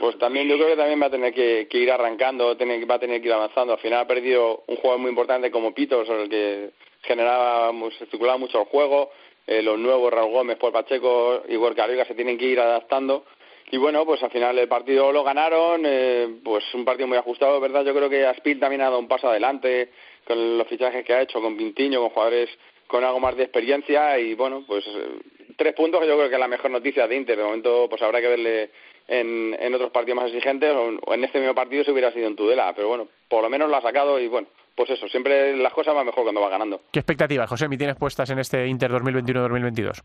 [0.00, 3.20] Pues también yo creo que también va a tener que, ir arrancando, va a tener
[3.20, 3.74] que ir avanzando.
[3.74, 6.70] Al final ha perdido un jugador muy importante como Pito, sobre el que
[7.02, 7.70] generaba,
[8.10, 9.10] circulaba mucho el juego.
[9.46, 13.24] Eh, los nuevos, Raúl Gómez, Paul Pacheco, Igor Carriga, se tienen que ir adaptando.
[13.72, 17.58] Y bueno, pues al final el partido lo ganaron, eh, pues un partido muy ajustado,
[17.58, 17.82] ¿verdad?
[17.86, 19.88] Yo creo que Aspil también ha dado un paso adelante
[20.26, 22.50] con los fichajes que ha hecho, con Pintiño, con jugadores
[22.86, 25.20] con algo más de experiencia y bueno, pues eh,
[25.56, 27.38] tres puntos que yo creo que es la mejor noticia de Inter.
[27.38, 28.70] De momento, pues habrá que verle
[29.08, 32.36] en, en otros partidos más exigentes o, en este mismo partido si hubiera sido en
[32.36, 35.72] Tudela, pero bueno, por lo menos lo ha sacado y bueno, pues eso, siempre las
[35.72, 36.80] cosas van mejor cuando va ganando.
[36.92, 40.02] ¿Qué expectativas, José, mi tienes puestas en este Inter 2021-2022?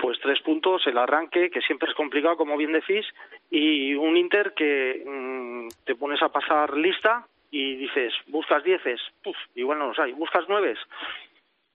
[0.00, 3.04] Pues tres puntos, el arranque, que siempre es complicado, como bien decís,
[3.50, 9.36] y un Inter que mmm, te pones a pasar lista y dices, buscas dieces, puf,
[9.54, 10.78] igual no los hay, buscas nueves,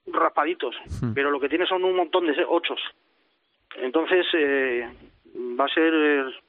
[0.06, 1.14] raspaditos, Hmm.
[1.14, 2.80] pero lo que tiene son un montón de ochos.
[3.76, 4.88] Entonces, eh,
[5.58, 5.92] va a ser,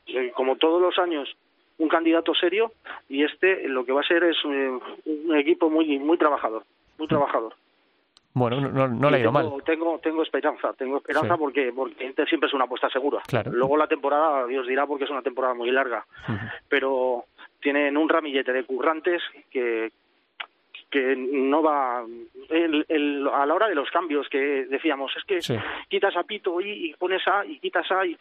[0.08, 1.36] eh, como todos los años,
[1.78, 2.72] un candidato serio
[3.10, 6.64] y este lo que va a ser es eh, un equipo muy muy trabajador,
[6.98, 7.54] muy trabajador.
[8.34, 9.64] Bueno, no, no, le ha ido tengo, mal.
[9.64, 11.40] Tengo, tengo esperanza, tengo esperanza Sí.
[11.40, 13.22] porque, porque siempre es una apuesta segura.
[13.26, 13.50] Claro.
[13.54, 16.06] Luego la temporada, Dios dirá, porque es una temporada muy larga,
[16.68, 17.24] pero
[17.62, 19.94] tienen un ramillete de currantes que,
[20.96, 26.24] que no va a la hora de los cambios que decíamos es que quitas a
[26.24, 28.16] Pito y, pones a y quitas a y,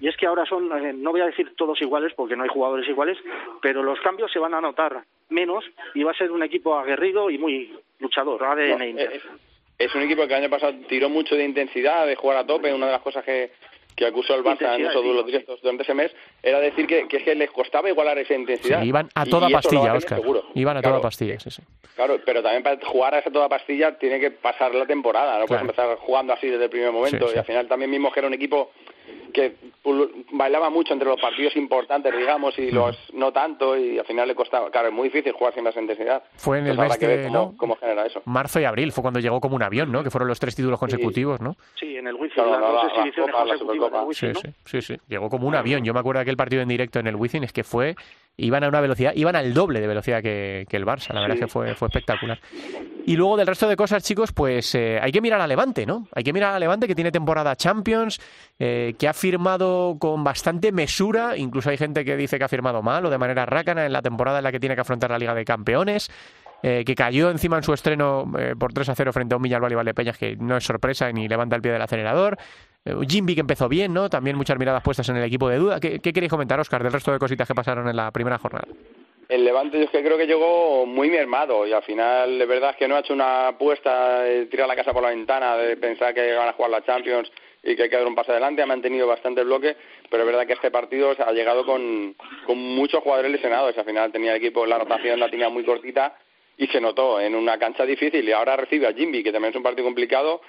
[0.00, 2.50] y es que ahora son eh, no voy a decir todos iguales porque no hay
[2.50, 3.16] jugadores iguales
[3.62, 7.30] pero los cambios se van a notar menos y va a ser un equipo aguerrido
[7.30, 9.20] y muy luchador ADN eh,
[9.78, 12.74] es un equipo que el año pasado tiró mucho de intensidad de jugar a tope
[12.74, 13.50] una de las cosas que
[13.96, 17.34] que acusó el Barça en esos duelos directos durante ese mes era decir que, que,
[17.34, 18.82] les costaba igualar esa intensidad.
[18.82, 20.20] iban a toda pastilla, Oscar.
[20.54, 21.62] Iban a toda pastilla, sí, sí.
[21.94, 25.46] Claro, pero también para jugar a esa toda pastilla tiene que pasar la temporada, no
[25.46, 27.28] puedes empezar jugando así desde el primer momento.
[27.34, 28.70] y al final también mismo que era un equipo
[29.32, 29.56] que
[30.32, 34.34] bailaba mucho entre los partidos importantes, digamos, y los no tanto, y al final le
[34.34, 34.70] costaba.
[34.70, 36.22] Claro, es muy difícil jugar sin esa intensidad.
[36.36, 38.22] Fue en el mes de, cómo, genera eso.
[38.24, 40.02] Marzo y abril fue cuando llegó como un avión, ¿no?
[40.02, 41.56] Que fueron los tres títulos consecutivos, ¿no?
[41.78, 42.44] Sí, en el Wizzing,
[44.12, 45.84] sí, sí, sí, sí, Llegó como un avión.
[45.84, 47.96] Yo me acuerdo de aquel partido en directo en el Wizzing, es que fue
[48.40, 51.40] iban a una velocidad, iban al doble de velocidad que, el Barça, la verdad es
[51.42, 52.38] que fue, fue espectacular.
[53.06, 56.06] Y luego del resto de cosas, chicos, pues eh, hay que mirar a Levante, ¿no?
[56.14, 58.20] Hay que mirar a Levante que tiene temporada Champions,
[58.58, 62.82] eh, que ha firmado con bastante mesura, incluso hay gente que dice que ha firmado
[62.82, 65.18] mal o de manera rácana en la temporada en la que tiene que afrontar la
[65.18, 66.10] Liga de Campeones.
[66.62, 69.72] Eh, que cayó encima en su estreno por 3 a 0 frente a un Villarreal
[69.72, 72.36] y Valdepeñas, que no es sorpresa ni levanta el pie del acelerador.
[72.84, 74.08] Eh, Jimby que empezó bien, ¿no?
[74.08, 75.80] También muchas miradas puestas en el equipo de duda.
[75.80, 78.68] ¿Qué, queréis comentar, Oscar, del resto de cositas que pasaron en la primera jornada?
[79.28, 82.70] El Levante yo es que creo que llegó muy mermado y al final de verdad
[82.70, 85.76] es que no ha hecho una apuesta de tirar la casa por la ventana, de
[85.76, 87.30] pensar que van a jugar la Champions
[87.62, 89.76] y que hay que dar un paso adelante, ha mantenido bastante el bloque,
[90.08, 92.14] pero es verdad que este partido ha llegado con,
[92.46, 96.16] con muchos jugadores lesionados, al final tenía el equipo, la rotación la tenía muy cortita
[96.56, 99.56] y se notó en una cancha difícil y ahora recibe a Jimby, que también es
[99.56, 100.40] un partido complicado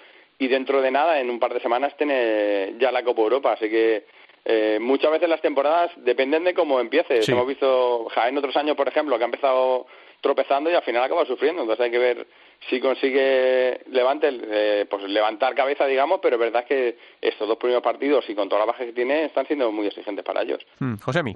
[0.42, 3.54] y dentro de nada, en un par de semanas, tiene ya la Copa Europa.
[3.54, 4.06] Así que
[4.44, 7.30] eh, muchas veces las temporadas dependen de cómo empieces.
[7.30, 9.86] Hemos visto Jaén otros años, por ejemplo, que ha empezado
[10.20, 11.62] tropezando y al final acaba sufriendo.
[11.62, 12.28] Entonces hay que ver
[12.70, 17.84] si consigue levante, eh, pues levantar cabeza, digamos, pero es verdad que estos dos primeros
[17.84, 20.66] partidos y con toda la baja que tiene están siendo muy exigentes para ellos.
[20.80, 21.36] Mm, Josemi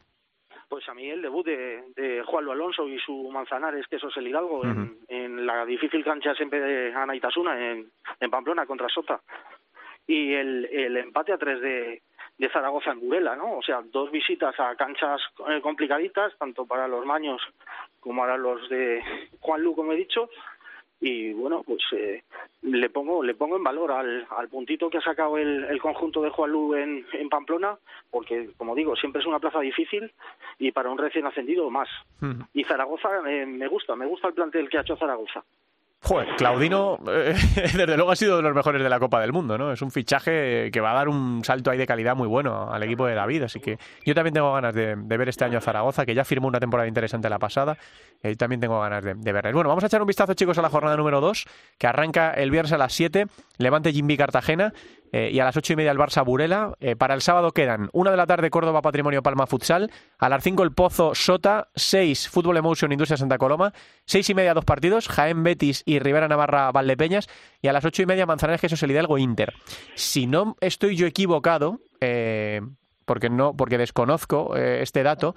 [0.67, 4.17] pues a mí el debut de, de Juan Alonso y su Manzanares, que eso es
[4.17, 4.63] el Hidalgo,
[5.07, 9.21] en, la difícil cancha siempre de Ana Itasuna, en, en Pamplona contra Sota,
[10.07, 12.01] y el, el empate a tres de,
[12.37, 13.57] de Zaragoza en Burela, ¿no?
[13.57, 17.41] O sea, dos visitas a canchas eh, complicaditas, tanto para los maños
[17.99, 19.01] como para los de
[19.39, 20.29] Juan Lu, como he dicho,
[21.01, 22.23] y bueno pues eh,
[22.61, 26.21] le pongo le pongo en valor al, al puntito que ha sacado el, el conjunto
[26.21, 27.77] de Juanlu en, en Pamplona
[28.09, 30.11] porque como digo siempre es una plaza difícil
[30.57, 31.89] y para un recién ascendido más.
[32.53, 35.43] Y Zaragoza eh, me gusta me gusta el plantel que ha hecho Zaragoza
[36.05, 39.57] Joder, Claudino, eh, desde luego ha sido de los mejores de la Copa del Mundo,
[39.57, 39.71] ¿no?
[39.71, 42.83] Es un fichaje que va a dar un salto ahí de calidad muy bueno al
[42.83, 46.05] equipo de David, así que yo también tengo ganas de, ver este año a Zaragoza,
[46.05, 47.75] que ya firmó una temporada interesante la pasada,
[48.21, 49.55] y eh, también tengo ganas de, de verles.
[49.55, 51.43] Bueno, vamos a echar un vistazo, chicos, a la jornada número 2,
[51.79, 53.25] que arranca el viernes a las 7,
[53.57, 54.73] Levante Jimby Cartagena,
[55.17, 56.73] eh, y a las ocho y media el Barça Burela.
[56.81, 60.43] Eh, para el sábado quedan una de la tarde Córdoba Patrimonio Palma Futsal, a las
[60.43, 63.71] cinco el Pozo Sota, seis Fútbol Emotion Industria Santa Coloma,
[64.05, 67.29] seis y media dos partidos, Jaén Betis y Rivera Navarra Valdepeñas,
[67.61, 69.53] y a las ocho y media Manzanares Jesús el Hidalgo Inter.
[69.95, 72.59] Si no estoy yo equivocado, eh,
[73.05, 75.33] porque no, porque desconozco este dato,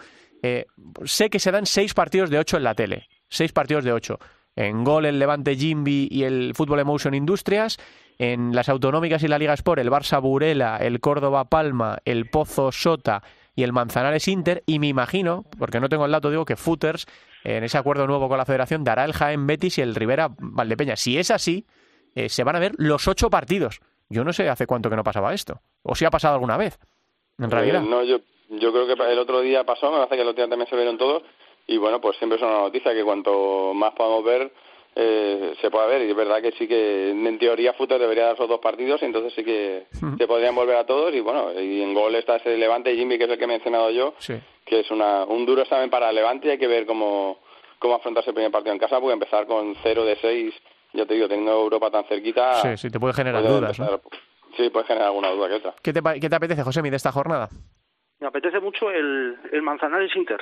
[1.05, 4.19] sé que se dan seis partidos de ocho en la tele, seis partidos de ocho.
[4.59, 7.79] En gol el Levante Jimby y el Fútbol Emotion Industrias,
[8.19, 12.73] en las autonómicas y la Liga Sport, el Barça Burela, el Córdoba Palma, el Pozo
[12.73, 13.23] Sota
[13.55, 14.65] y el Manzanares Inter.
[14.67, 17.07] Y me imagino, porque no tengo el dato, digo que Footers,
[17.45, 20.97] en ese acuerdo nuevo con la federación, dará el Jaén Betis y el Rivera Valdepeña.
[20.97, 21.65] Si es así,
[22.17, 23.79] eh, se van a ver los ocho partidos.
[24.09, 25.61] Yo no sé hace cuánto que no pasaba esto.
[25.85, 26.81] O si ha pasado alguna vez,
[27.39, 27.85] en realidad.
[27.85, 28.19] Eh, no, yo,
[28.51, 30.75] yo creo que el otro día pasó, me parece que el otro día también se
[30.75, 31.23] vieron todos.
[31.69, 34.51] Y bueno, pues siempre es una noticia que cuanto más podamos ver,
[34.97, 36.03] eh, se puede ver.
[36.07, 39.05] Y es verdad que sí que en teoría Futter debería dar esos dos partidos y
[39.05, 41.15] entonces sí que se podrían volver a todos.
[41.15, 43.49] Y bueno y en gol está ese Levante y Jimmy que es el que he
[43.49, 44.15] mencionado yo
[44.65, 46.49] que es una, un duro examen para Levante.
[46.49, 47.39] Y hay que ver cómo,
[47.79, 50.55] cómo afrontarse el primer partido en casa porque empezar con 0 de 6
[50.95, 53.77] ya te digo teniendo Europa tan cerquita sí, sí te puede generar dudas
[54.57, 57.13] sí puede generar alguna duda que otra ¿qué te, qué te apetece José de esta
[57.13, 57.51] jornada?
[58.21, 60.41] me apetece mucho el, el Manzanares Inter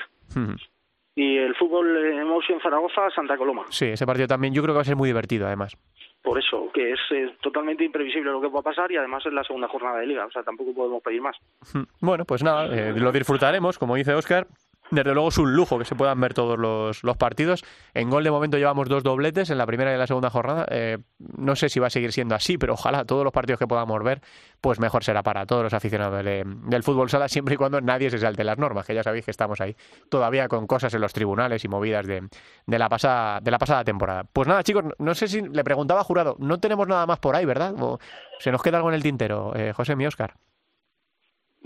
[1.17, 3.65] y el fútbol Emotion Zaragoza Santa Coloma.
[3.71, 5.77] Sí, ese partido también yo creo que va a ser muy divertido además.
[6.23, 7.01] Por eso, que es,
[7.41, 10.27] totalmente imprevisible lo que va a pasar y además es la segunda jornada de liga,
[10.27, 11.37] o sea, tampoco podemos pedir más.
[12.01, 14.47] Bueno, pues nada, eh, lo disfrutaremos, como dice Oscar.
[14.91, 17.65] Desde luego es un lujo que se puedan ver todos los, partidos.
[17.95, 20.67] En gol de momento llevamos dos dobletes en la primera y en la segunda jornada.
[20.71, 23.67] Eh, no sé si va a seguir siendo así, pero ojalá todos los partidos que
[23.67, 24.21] podamos ver,
[24.61, 28.19] pues mejor será para todos los aficionados del fútbol sala, siempre y cuando nadie se
[28.19, 29.77] salte las normas, que ya sabéis que estamos ahí
[30.09, 32.29] todavía con cosas en los tribunales y movidas de,
[32.67, 34.25] de la, pasada, de la pasada temporada.
[34.33, 37.45] Pues nada, chicos, no sé si le preguntaba jurado, no tenemos nada más por ahí,
[37.45, 37.75] ¿verdad?
[37.81, 37.99] ¿O
[38.39, 40.35] se nos queda algo en el tintero, eh, José mi Oscar.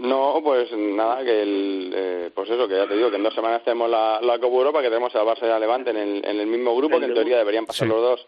[0.00, 3.34] No, pues nada, que el, eh, pues eso, que ya te digo, que en dos
[3.34, 6.24] semanas tenemos la, la Copa Europa, que tenemos a Barça y a Levante en el,
[6.24, 8.26] en el mismo grupo, que en teoría deberían pasar los dos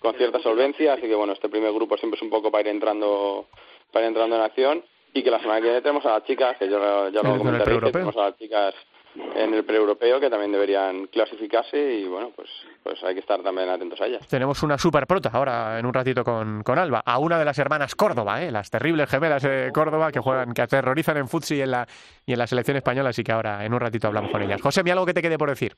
[0.00, 2.68] con cierta solvencia, así que bueno, este primer grupo siempre es un poco para ir
[2.68, 3.46] entrando,
[3.90, 4.84] para ir entrando en acción,
[5.14, 7.80] y que la semana que viene tenemos a las chicas, que yo ya lo comentaré,
[7.80, 8.74] que tenemos a las chicas
[9.14, 12.48] en el pre-europeo que también deberían clasificarse y bueno, pues,
[12.82, 14.26] pues hay que estar también atentos a ellas.
[14.28, 17.58] Tenemos una super prota ahora en un ratito con, con Alba, a una de las
[17.58, 18.50] hermanas Córdoba, ¿eh?
[18.50, 21.86] las terribles gemelas de Córdoba que juegan, que aterrorizan en futsi y en la,
[22.26, 24.60] y en la selección española, así que ahora en un ratito hablamos con ellas.
[24.60, 25.74] José, ¿me algo que te quede por decir?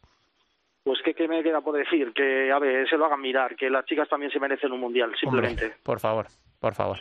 [0.85, 2.12] Pues ¿qué, ¿qué, me queda por decir?
[2.12, 5.12] Que, a ver, se lo hagan mirar, que las chicas también se merecen un mundial,
[5.18, 5.64] simplemente.
[5.64, 6.27] Hombre, por favor,
[6.61, 6.99] por favor.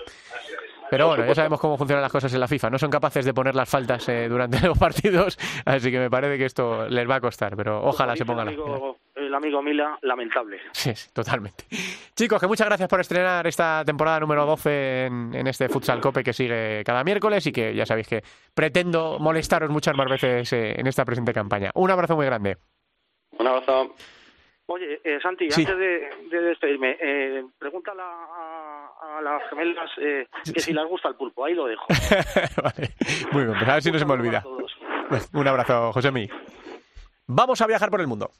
[0.89, 2.69] Pero bueno, ya sabemos cómo funcionan las cosas en la FIFA.
[2.69, 6.37] No son capaces de poner las faltas eh, durante los partidos, así que me parece
[6.37, 9.97] que esto les va a costar, pero ojalá se pongan el amigo, el amigo Mila,
[10.01, 10.59] lamentable.
[10.71, 11.65] Sí, sí, totalmente.
[12.15, 16.23] Chicos, que muchas gracias por estrenar esta temporada número 12 en, en, este Futsal Cope
[16.23, 20.79] que sigue cada miércoles y que ya sabéis que pretendo molestaros muchas más veces eh,
[20.79, 21.71] en esta presente campaña.
[21.75, 22.57] Un abrazo muy grande.
[23.37, 23.95] Un abrazo.
[24.67, 25.61] Oye, eh, Santi, Sí.
[25.61, 31.09] antes de, de despedirme, eh, pregúntale a, a las gemelas eh, que si les gusta
[31.09, 31.45] el pulpo.
[31.45, 31.85] Ahí lo dejo.
[32.63, 32.89] vale.
[33.31, 34.43] Muy bien, pues a ver si no se me olvida.
[35.33, 36.27] Un abrazo, José Mí.
[37.27, 38.31] Vamos a viajar por el mundo.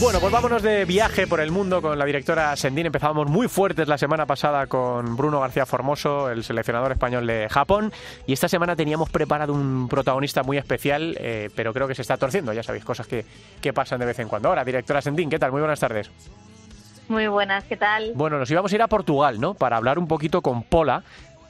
[0.00, 2.86] Bueno, pues vámonos de viaje por el mundo con la directora Sendín.
[2.86, 7.92] Empezábamos muy fuertes la semana pasada con Bruno García Formoso, el seleccionador español de Japón.
[8.26, 12.16] Y esta semana teníamos preparado un protagonista muy especial, eh, pero creo que se está
[12.16, 12.54] torciendo.
[12.54, 13.26] Ya sabéis, cosas que,
[13.60, 14.48] que pasan de vez en cuando.
[14.48, 15.52] Ahora, directora Sendín, ¿qué tal?
[15.52, 16.10] Muy buenas tardes.
[17.08, 18.12] Muy buenas, ¿qué tal?
[18.14, 19.52] Bueno, nos íbamos a ir a Portugal, ¿no?
[19.52, 21.02] Para hablar un poquito con Pola,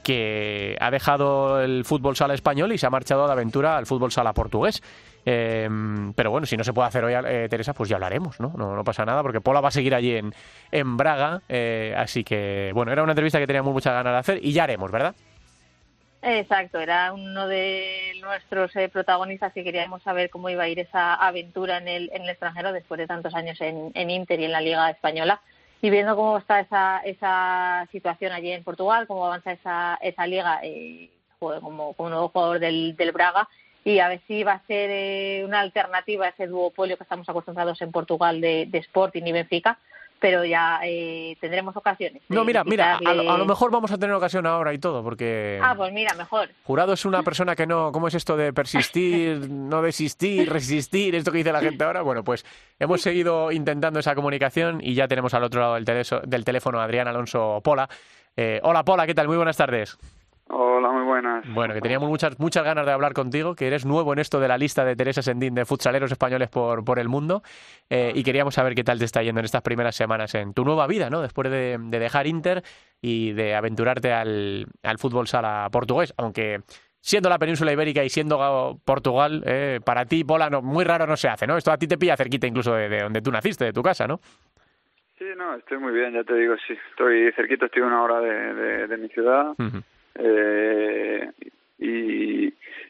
[0.03, 4.11] que ha dejado el fútbol sala español y se ha marchado de aventura al fútbol
[4.11, 4.83] sala portugués.
[5.25, 5.69] Eh,
[6.15, 8.53] pero bueno, si no se puede hacer hoy, eh, Teresa, pues ya hablaremos, ¿no?
[8.55, 8.83] ¿no?
[8.83, 10.33] Pasa nada, porque Pola va a seguir allí en,
[10.71, 11.41] en Braga.
[11.47, 14.63] Eh, así que, bueno, era una entrevista que teníamos muchas ganas de hacer y ya
[14.63, 15.15] haremos, ¿verdad?
[16.23, 21.15] Exacto, era uno de nuestros eh, protagonistas y queríamos saber cómo iba a ir esa
[21.15, 24.51] aventura en el, en el extranjero después de tantos años en, en Inter y en
[24.51, 25.41] la Liga Española.
[25.81, 30.59] Y viendo cómo está esa, esa situación allí en Portugal, cómo avanza esa, esa liga,
[30.61, 33.49] eh, como, como nuevo jugador del, del Braga,
[33.83, 37.27] y a ver si va a ser eh, una alternativa a ese duopolio que estamos
[37.27, 39.77] acostumbrados en Portugal de, de Sporting y Benfica,
[40.21, 42.21] pero ya eh, tendremos ocasiones.
[42.29, 45.03] No, mira, mira, a lo, a lo, mejor vamos a tener ocasión ahora y todo,
[45.03, 45.59] porque...
[45.63, 46.49] Ah, pues mira, mejor.
[46.63, 47.91] Jurado es una persona que no...
[47.91, 51.15] ¿Cómo es esto de persistir, no desistir, resistir?
[51.15, 52.03] Esto que dice la gente ahora.
[52.03, 52.45] Bueno, pues
[52.77, 56.79] hemos seguido intentando esa comunicación y ya tenemos al otro lado del, teleso, del teléfono
[56.79, 57.89] a Adrián Alonso Pola.
[58.37, 59.27] Eh, hola, Pola, ¿qué tal?
[59.27, 59.97] Muy buenas tardes.
[60.53, 61.45] Hola, muy buenas.
[61.53, 64.49] Bueno, que teníamos muchas muchas ganas de hablar contigo, que eres nuevo en esto de
[64.49, 67.41] la lista de Teresa Sendín de futsaleros españoles por, por el mundo
[67.89, 70.65] eh, y queríamos saber qué tal te está yendo en estas primeras semanas en tu
[70.65, 71.21] nueva vida, ¿no?
[71.21, 72.63] Después de, de dejar Inter
[73.01, 76.59] y de aventurarte al, al, fútbol sala portugués, aunque
[76.99, 81.15] siendo la península ibérica y siendo Portugal, eh, para ti, Pola, no, muy raro no
[81.15, 81.55] se hace, ¿no?
[81.55, 84.05] Esto a ti te pilla cerquita incluso de, de donde tú naciste, de tu casa,
[84.05, 84.19] ¿no?
[85.17, 88.19] Sí, no, estoy muy bien, ya te digo, sí, estoy cerquita, estoy a una hora
[88.19, 89.51] de, de, de mi ciudad.
[89.51, 89.83] Uh -huh.
[90.15, 91.31] Eh,
[91.79, 92.45] y,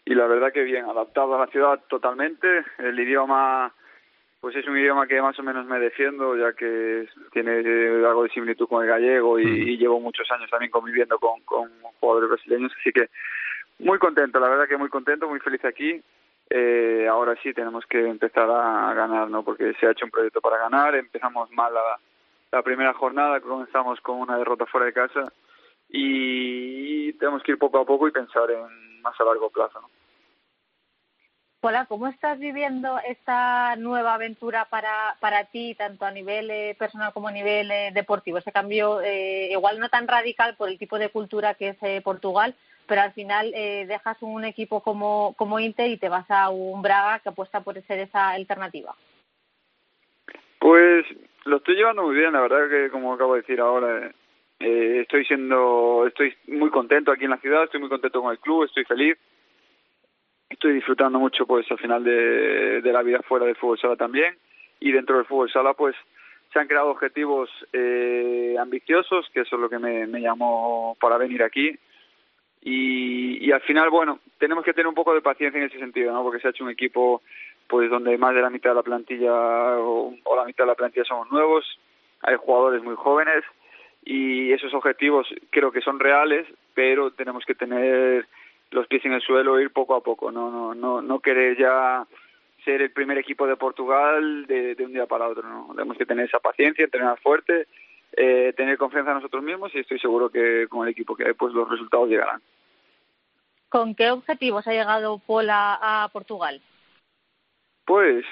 [0.06, 2.66] y la verdad que bien, adaptado a la ciudad totalmente.
[2.78, 3.72] El idioma,
[4.40, 7.60] pues es un idioma que más o menos me defiendo, ya que tiene
[8.06, 11.70] algo de similitud con el gallego y, y llevo muchos años también conviviendo con, con
[12.00, 12.74] jugadores brasileños.
[12.80, 13.10] Así que
[13.80, 16.02] muy contento, la verdad que muy contento, muy feliz aquí.
[16.50, 19.42] Eh, ahora sí tenemos que empezar a ganar, ¿no?
[19.42, 20.96] Porque se ha hecho un proyecto para ganar.
[20.96, 21.98] Empezamos mal la,
[22.52, 25.32] la primera jornada, comenzamos con una derrota fuera de casa
[25.92, 29.82] y tenemos que ir poco a poco y pensar en más a largo plazo.
[29.82, 29.90] ¿no?
[31.64, 37.14] Hola, ¿cómo estás viviendo esta nueva aventura para, para ti, tanto a nivel eh, personal
[37.14, 38.40] como a nivel eh, deportivo?
[38.40, 42.02] Ese cambio, eh, igual no tan radical por el tipo de cultura que es eh,
[42.04, 42.56] Portugal,
[42.88, 46.82] pero al final eh, dejas un equipo como, como Inter y te vas a un
[46.82, 48.96] Braga que apuesta por ser esa alternativa.
[50.58, 51.06] Pues
[51.46, 54.12] lo estoy llevando muy bien, la verdad que como acabo de decir ahora,
[54.62, 58.40] eh, estoy siendo, estoy muy contento aquí en la ciudad, estoy muy contento con el
[58.40, 59.18] club, estoy feliz
[60.52, 64.38] estoy disfrutando mucho pues al final de, de la vida fuera del fútbol sala también
[64.80, 65.96] y dentro del fútbol sala pues
[66.52, 71.18] se han creado objetivos eh, ambiciosos, que eso es lo que me, me llamó para
[71.18, 71.78] venir aquí.
[72.62, 76.12] Y, y, al final, bueno, tenemos que tener un poco de paciencia en ese sentido,
[76.14, 76.22] ¿no?
[76.24, 77.22] Porque se ha hecho un equipo
[77.68, 80.76] pues donde más de la mitad de la plantilla o, o la mitad de la
[80.76, 81.66] plantilla somos nuevos,
[82.22, 83.46] hay jugadores muy jóvenes
[84.04, 88.28] y esos objetivos creo que son reales, pero tenemos que tener
[88.72, 91.58] los pies en el suelo e ir poco a poco, no no no no querer
[91.58, 92.06] ya
[92.64, 96.06] ser el primer equipo de Portugal de, de un día para otro, no tenemos que
[96.06, 97.68] tener esa paciencia, entrenar fuerte,
[98.14, 101.34] eh, tener confianza en nosotros mismos y estoy seguro que con el equipo que hay
[101.34, 102.42] pues los resultados llegarán.
[103.70, 106.62] ¿Con qué objetivos ha llegado Pola a Portugal?
[107.86, 108.26] Pues,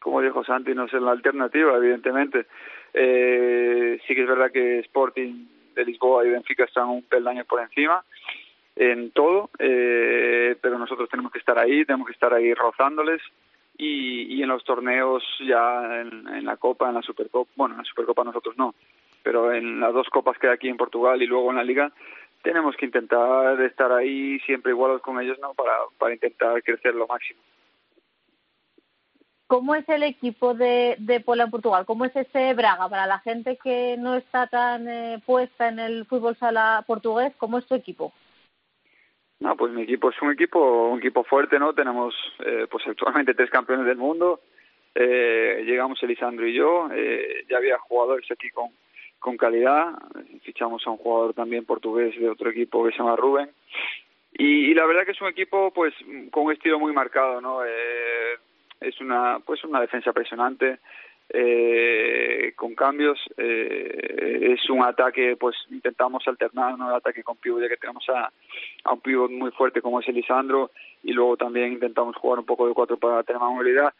[0.00, 2.46] como dijo Santi, no sé la alternativa, evidentemente.
[2.94, 7.60] Eh, sí que es verdad que Sporting de Lisboa y Benfica están un peldaño por
[7.60, 8.04] encima
[8.76, 13.20] en todo, eh, pero nosotros tenemos que estar ahí, tenemos que estar ahí rozándoles
[13.76, 17.84] y, y en los torneos ya en, la Copa, en la Supercopa, bueno, en la
[17.84, 18.74] Supercopa nosotros no,
[19.22, 21.92] pero en las dos copas que hay aquí en Portugal y luego en la Liga
[22.42, 25.52] tenemos que intentar estar ahí siempre igualados con ellos, ¿no?
[25.98, 27.40] Para intentar crecer lo máximo.
[29.50, 31.84] ¿Cómo es el equipo de, de Pola en Portugal?
[31.84, 32.88] ¿Cómo es ese Braga?
[32.88, 37.58] Para la gente que no está tan eh, puesta en el fútbol sala portugués, ¿cómo
[37.58, 38.12] es tu equipo?
[39.40, 41.74] No, pues mi equipo es un equipo un equipo fuerte, ¿no?
[41.74, 42.14] Tenemos
[42.46, 44.38] eh, pues actualmente tres campeones del mundo.
[44.94, 46.88] Eh, llegamos Elisandro y yo.
[46.92, 48.68] Eh, ya había jugadores aquí con,
[49.18, 49.98] con calidad.
[50.42, 53.50] Fichamos a un jugador también portugués de otro equipo que se llama Rubén.
[54.32, 55.92] Y, la verdad que es un equipo pues
[56.30, 57.64] con un estilo muy marcado, ¿no?
[57.64, 58.38] Eh,
[58.80, 60.78] es una pues una defensa presionante
[61.32, 66.88] eh, con cambios eh, es un ataque pues intentamos alternar ¿no?
[66.88, 68.32] el ataque con pivot ya que tenemos a,
[68.84, 70.70] a un pivot muy fuerte como es Elisandro
[71.02, 73.94] y luego también intentamos jugar un poco de cuatro para tener más movilidad.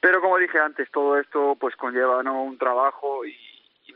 [0.00, 3.34] Pero como dije antes todo esto pues conlleva no un trabajo y,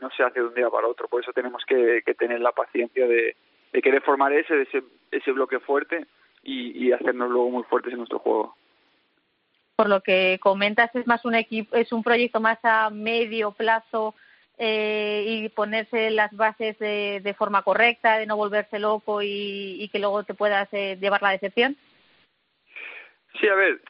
[0.01, 1.07] no se hace de un día para otro.
[1.07, 3.37] Por eso tenemos que, tener la paciencia de,
[3.71, 6.05] querer formar ese ese ese bloque fuerte
[6.43, 8.53] y hacernos luego muy fuertes en nuestro juego
[9.75, 14.15] por lo que comentas es más un equipo es un proyecto más a medio plazo
[14.57, 20.23] eh, y ponerse las bases de, forma correcta de no volverse loco y, que luego
[20.23, 21.75] te puedas eh, llevar la decepción.
[23.39, 23.81] Sí a ver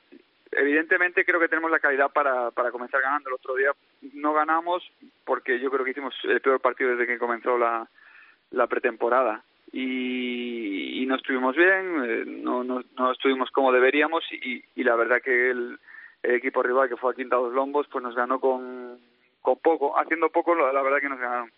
[0.55, 3.29] evidentemente creo que tenemos la calidad para, para comenzar ganando.
[3.29, 3.71] El otro día
[4.13, 4.83] no ganamos
[5.25, 9.43] porque yo creo que hicimos el peor partido desde que comenzó la pretemporada
[9.73, 15.49] y, no estuvimos bien, eh, no, no, no estuvimos como deberíamos y, la verdad que
[15.49, 15.79] el,
[16.23, 18.97] equipo rival que fue a Quinta dos Lombos pues nos ganó con,
[19.41, 21.51] con poco, haciendo poco la verdad que nos ganaron.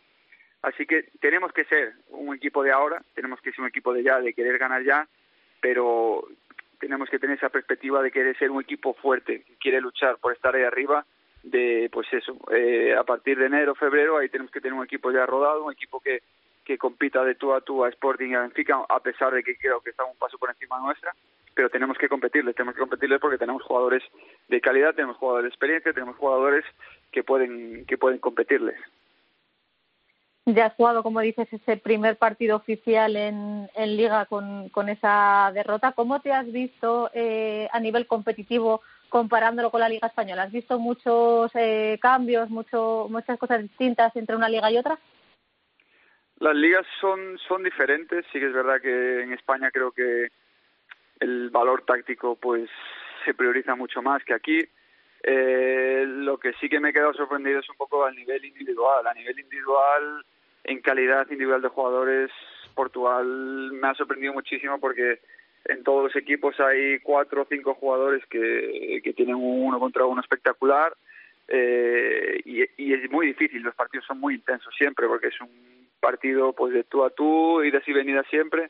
[0.63, 4.01] Así que tenemos que ser un equipo de ahora, tenemos que ser un equipo de
[4.01, 5.07] ya, de querer ganar ya,
[5.61, 6.27] pero
[6.79, 10.33] tenemos que tener esa perspectiva de querer ser un equipo fuerte, que quiere luchar por
[10.33, 11.05] estar ahí arriba,
[11.43, 15.11] de pues eso, eh, a partir de enero, febrero, ahí tenemos que tener un equipo
[15.11, 16.23] ya rodado, un equipo que,
[16.65, 19.55] que compita de tú a tú a Sporting y a Benfica, a pesar de que
[19.55, 21.13] creo que está un paso por encima nuestra,
[21.53, 24.03] pero tenemos que competirles, tenemos que competirles porque tenemos jugadores
[24.49, 26.65] de calidad, tenemos jugadores de experiencia, tenemos jugadores
[27.11, 28.77] que pueden que pueden competirles.
[30.47, 35.51] Ya has jugado, como dices, ese primer partido oficial en, en Liga con, con esa
[35.55, 35.93] derrota.
[35.93, 40.43] ¿Cómo te has visto eh, a nivel competitivo comparándolo con la Liga Española?
[40.43, 44.99] ¿Has visto muchos eh, cambios, mucho, muchas cosas distintas entre una liga y otra?
[46.39, 50.29] Las ligas son, son diferentes, sí que es verdad que en España creo que
[51.19, 52.69] el valor táctico pues
[53.23, 54.63] se prioriza mucho más que aquí.
[55.23, 59.07] Eh, lo que sí que me he quedado sorprendido es un poco al nivel individual.
[59.07, 60.25] A nivel individual,
[60.65, 62.31] en calidad individual de jugadores,
[62.75, 63.25] Portugal
[63.71, 65.19] me ha sorprendido muchísimo porque
[65.63, 70.21] en todos los equipos hay cuatro o cinco jugadores que, que tienen uno contra uno
[70.21, 70.95] espectacular
[71.47, 73.63] eh, y, y es muy difícil.
[73.63, 75.74] Los partidos son muy intensos siempre porque es un
[76.05, 78.69] partido pues de tú a tú, idas y venidas siempre.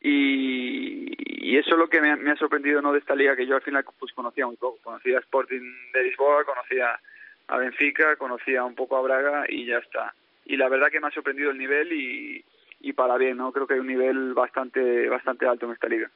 [0.00, 1.14] Y,
[1.48, 3.54] y eso es lo que me, me, ha sorprendido no de esta liga que yo
[3.54, 4.78] al final pues conocía muy poco.
[4.82, 5.62] Conocía Sporting
[5.92, 6.98] de Lisboa, conocía
[7.46, 10.14] a Benfica, conocía un poco a Braga y ya está.
[10.44, 12.44] Y la verdad que me ha sorprendido el nivel y,
[12.80, 13.52] y para bien, ¿no?
[13.52, 16.10] Creo que hay un nivel bastante bastante alto en esta liga.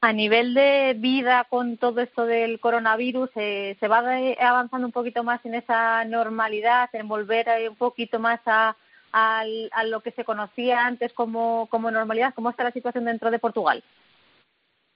[0.00, 3.98] A nivel de vida con todo esto del coronavirus, eh, ¿se va
[4.40, 8.76] avanzando un poquito más en esa normalidad, en volver un poquito más a,
[9.12, 12.34] al, a lo que se conocía antes como, como normalidad?
[12.34, 13.82] ¿Cómo está la situación dentro de Portugal?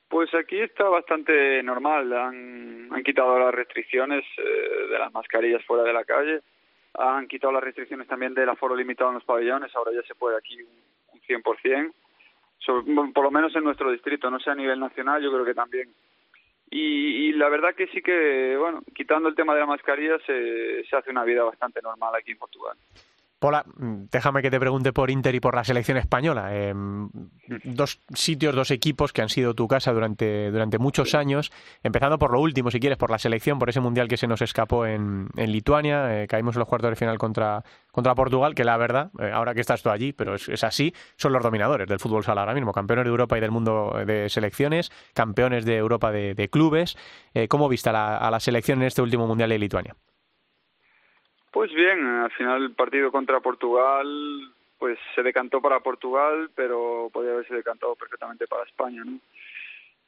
[0.09, 2.13] Pues aquí está bastante normal.
[2.13, 6.41] Han, han quitado las restricciones eh, de las mascarillas fuera de la calle.
[6.95, 9.75] Han quitado las restricciones también del aforo limitado en los pabellones.
[9.77, 10.71] Ahora ya se puede aquí un,
[11.13, 13.13] un 100%.
[13.15, 15.95] por lo menos en nuestro distrito, no sé a nivel nacional, yo creo que también.
[16.73, 20.97] Y, la verdad que sí que, bueno, quitando el tema de la mascarilla, se, se
[20.97, 22.77] hace una vida bastante normal aquí en Portugal.
[23.41, 26.55] Pola, déjame que te pregunte por Inter y por la selección española.
[26.55, 27.09] Em,
[27.65, 31.51] dos sitios, dos equipos que han sido tu casa durante, durante muchos años.
[31.83, 34.43] Empezando por lo último, si quieres, por la selección, por ese mundial que se nos
[34.43, 36.23] escapó en, en Lituania.
[36.23, 39.55] Eh, caímos en los cuartos de final contra, contra Portugal, que la verdad, eh, ahora
[39.55, 42.73] que estás tú allí, pero es, así, son los dominadores del fútbol sala ahora mismo.
[42.73, 46.95] Campeones de Europa y del mundo de selecciones, campeones de Europa de, clubes.
[47.33, 49.97] Eh, ¿Cómo viste a la selección en este último mundial de Lituania?
[51.51, 54.07] Pues bien, al final el partido contra Portugal
[54.81, 59.21] pues se decantó para Portugal, pero podría haberse decantado perfectamente para España, ¿no?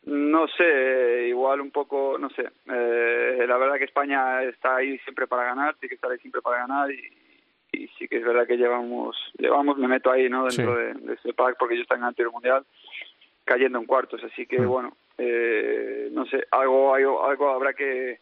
[0.04, 2.48] No sé, igual un poco, no sé.
[2.66, 6.40] Eh, la verdad que España está ahí siempre para ganar, tiene que estar ahí siempre
[6.40, 6.98] para ganar y,
[7.98, 10.46] sí que es verdad que llevamos, llevamos, me meto ahí, ¿no?
[10.46, 12.64] Dentro de, ese pack porque ellos están en el mundial
[13.44, 14.66] cayendo en cuartos, así que mm.
[14.66, 18.18] bueno, eh, no sé, algo, algo, algo habrá que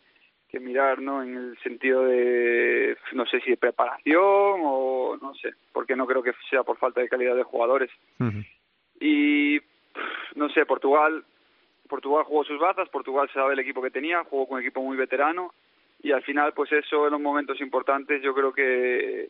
[0.50, 1.22] que mirar, ¿no?
[1.22, 6.22] En el sentido de, no sé si de preparación o no sé, porque no creo
[6.22, 7.90] que sea por falta de calidad de jugadores.
[9.00, 9.58] Y,
[10.34, 11.24] no sé, Portugal,
[11.88, 14.96] Portugal jugó sus bazas, Portugal sabe el equipo que tenía, jugó con un equipo muy
[14.96, 15.52] veterano
[16.02, 19.28] y al final, pues eso en los momentos importantes yo creo que,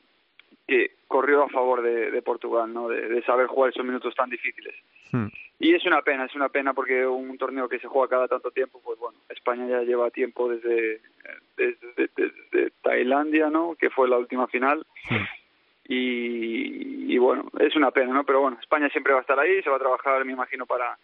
[0.66, 2.88] que corrió a favor de, Portugal, ¿no?
[2.88, 4.74] De, saber jugar esos minutos tan difíciles.
[5.10, 5.26] Hmm.
[5.62, 8.50] Y es una pena, es una pena porque un torneo que se juega cada tanto
[8.50, 11.02] tiempo, pues bueno, España ya lleva tiempo desde,
[11.54, 13.76] desde, Tailandia, ¿no?
[13.78, 14.86] Que fue la última final.
[15.86, 18.24] Y, y, bueno, es una pena, ¿no?
[18.24, 20.96] Pero bueno, España siempre va a estar ahí, se va a trabajar, me imagino, para,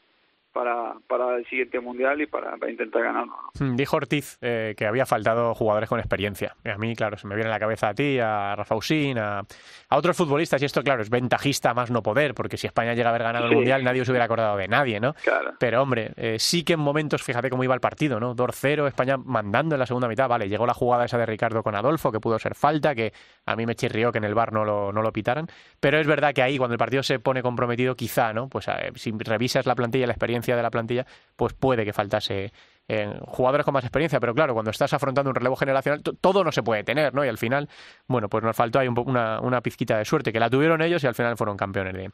[0.56, 3.34] para, para el siguiente mundial y para, intentar ganarlo.
[3.60, 6.56] Hmm, dijo Ortiz eh, que había faltado jugadores con experiencia.
[6.64, 9.42] a mí, claro, se me viene a la cabeza a ti, a Rafa Usín, a,
[9.90, 13.10] otros futbolistas, y esto, claro, es ventajista más no poder, porque si España llega a
[13.10, 15.14] haber ganado el mundial, nadie se hubiera acordado de nadie, ¿no?
[15.58, 18.34] Pero, hombre, eh, sí que en momentos, fíjate cómo iba el partido, ¿no?
[18.34, 21.74] 2-0, España mandando en la segunda mitad, vale, llegó la jugada esa de Ricardo con
[21.74, 23.12] Adolfo, que pudo ser falta, que
[23.44, 25.48] a mí me chirrió que en el bar no lo, no lo pitaran,
[25.80, 28.48] pero es verdad que ahí, cuando el partido se pone comprometido, quizá, ¿no?
[28.48, 32.52] Pues eh, si revisas la plantilla, la experiencia de la plantilla, pues puede que faltase
[32.88, 36.52] eh, jugadores con más experiencia, pero claro, cuando estás afrontando un relevo generacional, todo no
[36.52, 37.24] se puede tener, ¿no?
[37.24, 37.68] Y al final,
[38.06, 41.06] bueno, pues nos faltó ahí una, una pizquita de suerte, que la tuvieron ellos y
[41.06, 42.12] al final fueron campeones de,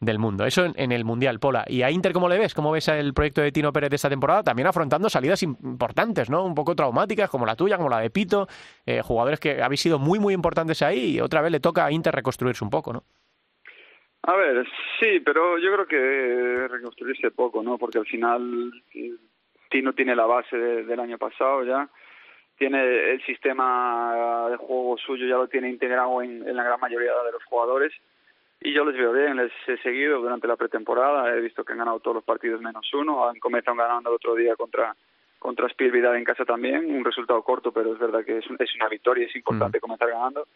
[0.00, 0.44] del mundo.
[0.44, 1.64] Eso en, el Mundial, Pola.
[1.68, 2.54] ¿Y a Inter cómo le ves?
[2.54, 4.42] ¿Cómo ves el proyecto de Tino Pérez de esta temporada?
[4.42, 6.44] También afrontando salidas importantes, ¿no?
[6.44, 8.48] Un poco traumáticas, como la tuya, como la de Pito.
[8.86, 11.92] Eh, jugadores que habéis sido muy, muy importantes ahí y otra vez le toca a
[11.92, 13.04] Inter reconstruirse un poco, ¿no?
[14.22, 14.66] A ver,
[15.00, 17.78] sí, pero yo creo que reconstruirse poco, ¿no?
[17.78, 18.72] Porque al final
[19.70, 21.88] Tino tiene la base del año pasado ya,
[22.56, 27.32] tiene el sistema de juego suyo, ya lo tiene integrado en, la gran mayoría de
[27.32, 27.92] los jugadores
[28.60, 31.78] y yo les veo bien, les he seguido durante la pretemporada, he visto que han
[31.78, 34.94] ganado todos los partidos menos uno, han comenzado ganando el otro día contra
[35.38, 38.88] contra Vidal en casa también, un resultado corto, pero es verdad que es, es una
[38.88, 39.80] victoria, es importante mm.
[39.80, 40.48] comenzar ganando.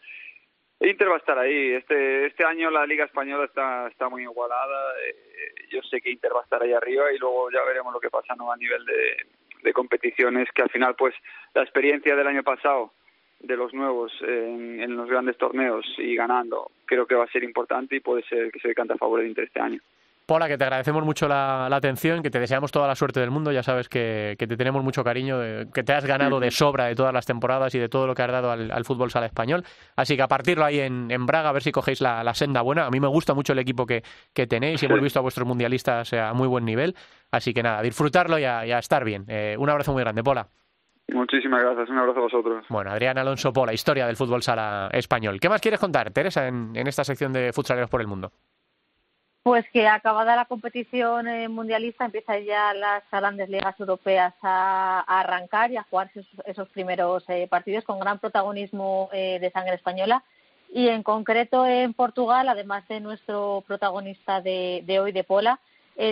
[0.83, 1.71] Inter va a estar ahí.
[1.71, 4.93] Este este año la Liga Española está está muy igualada.
[5.07, 7.99] Eh, yo sé que Inter va a estar ahí arriba y luego ya veremos lo
[7.99, 8.51] que pasa ¿no?
[8.51, 11.15] a nivel de, competiciones, que al final pues
[11.53, 12.91] la experiencia del año pasado
[13.39, 17.43] de los nuevos en, en, los grandes torneos y ganando creo que va a ser
[17.43, 19.79] importante y puede ser que se decante a favor de Inter este año.
[20.25, 23.51] Pola, que te agradecemos mucho la, atención, que te deseamos toda la suerte del mundo.
[23.51, 25.37] Ya sabes que, te tenemos mucho cariño,
[25.73, 28.21] que te has ganado de sobra de todas las temporadas y de todo lo que
[28.21, 29.63] has dado al, fútbol sala español.
[29.97, 32.85] Así que a partirlo ahí en, Braga, a ver si cogéis la, senda buena.
[32.85, 34.01] A mí me gusta mucho el equipo que,
[34.47, 36.95] tenéis y hemos visto a vuestros mundialistas a muy buen nivel.
[37.29, 39.25] Así que nada, disfrutarlo y a, estar bien.
[39.27, 40.47] Eh, un abrazo muy grande, Pola.
[41.09, 42.65] Muchísimas gracias, un abrazo a vosotros.
[42.69, 45.39] Bueno, Adrián Alonso Pola, historia del fútbol sala español.
[45.41, 48.31] ¿Qué más quieres contar, Teresa, en, en esta sección de Futsaleros por el Mundo?
[49.43, 55.69] Pues que acabada la competición eh, mundialista empiezan ya las grandes ligas europeas a, arrancar
[55.69, 60.23] y a jugarse esos, primeros eh, partidos con gran protagonismo eh, de sangre española.
[60.73, 65.59] Y en concreto en Portugal, además de nuestro protagonista de, hoy, de Pola,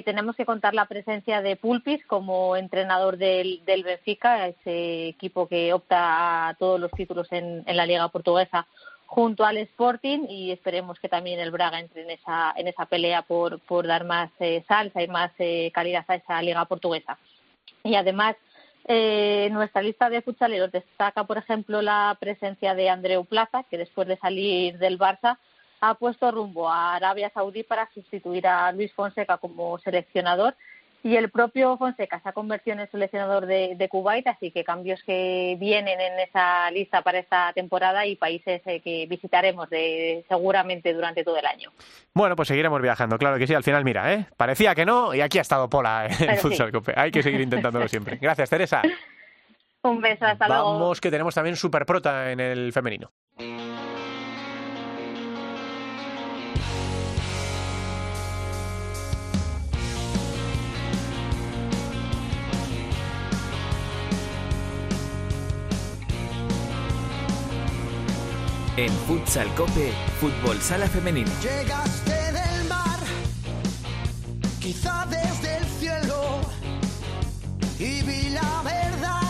[0.06, 5.74] tenemos que contar la presencia de Pulpis como entrenador del, del Benfica, ese equipo que
[5.74, 8.68] opta a todos los títulos en la Liga Portuguesa
[9.12, 13.24] junto al Sporting y esperemos que también el Braga entre en esa, en esa pelea
[13.24, 17.18] por, por dar más eh, salsa y más eh, calidad a esa liga portuguesa.
[17.84, 18.38] Y además,
[18.88, 24.08] eh, nuestra lista de futsaleros destaca, por ejemplo, la presencia de Andreu Plaza, que después
[24.08, 25.38] de salir del Barça
[25.82, 30.56] ha puesto rumbo a Arabia Saudí para sustituir a Luis Fonseca como seleccionador
[31.04, 34.64] y el propio Fonseca se ha convertido en el seleccionador de, de Kuwait, así que
[34.64, 40.24] cambios que vienen en esa lista para esta temporada y países eh, que visitaremos de,
[40.28, 41.72] seguramente durante todo el año.
[42.14, 43.54] Bueno, pues seguiremos viajando, claro que sí.
[43.54, 44.26] Al final, mira, ¿eh?
[44.38, 46.94] parecía que no y aquí ha estado Pola en Futsal Cope.
[46.96, 48.18] Hay que seguir intentándolo siempre.
[48.22, 48.82] Gracias, Teresa.
[49.84, 50.74] Un beso, hasta luego.
[50.74, 53.12] Vamos, que tenemos también super prota en el femenino.
[68.82, 71.30] En Futsal Cope, Fútbol Sala Femenino.
[71.44, 72.98] Llegaste del mar,
[74.60, 76.42] quizá desde el cielo,
[77.78, 79.22] y vi la verdad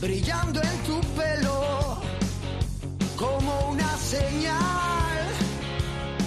[0.00, 2.00] brillando en tu pelo
[3.18, 5.28] como una señal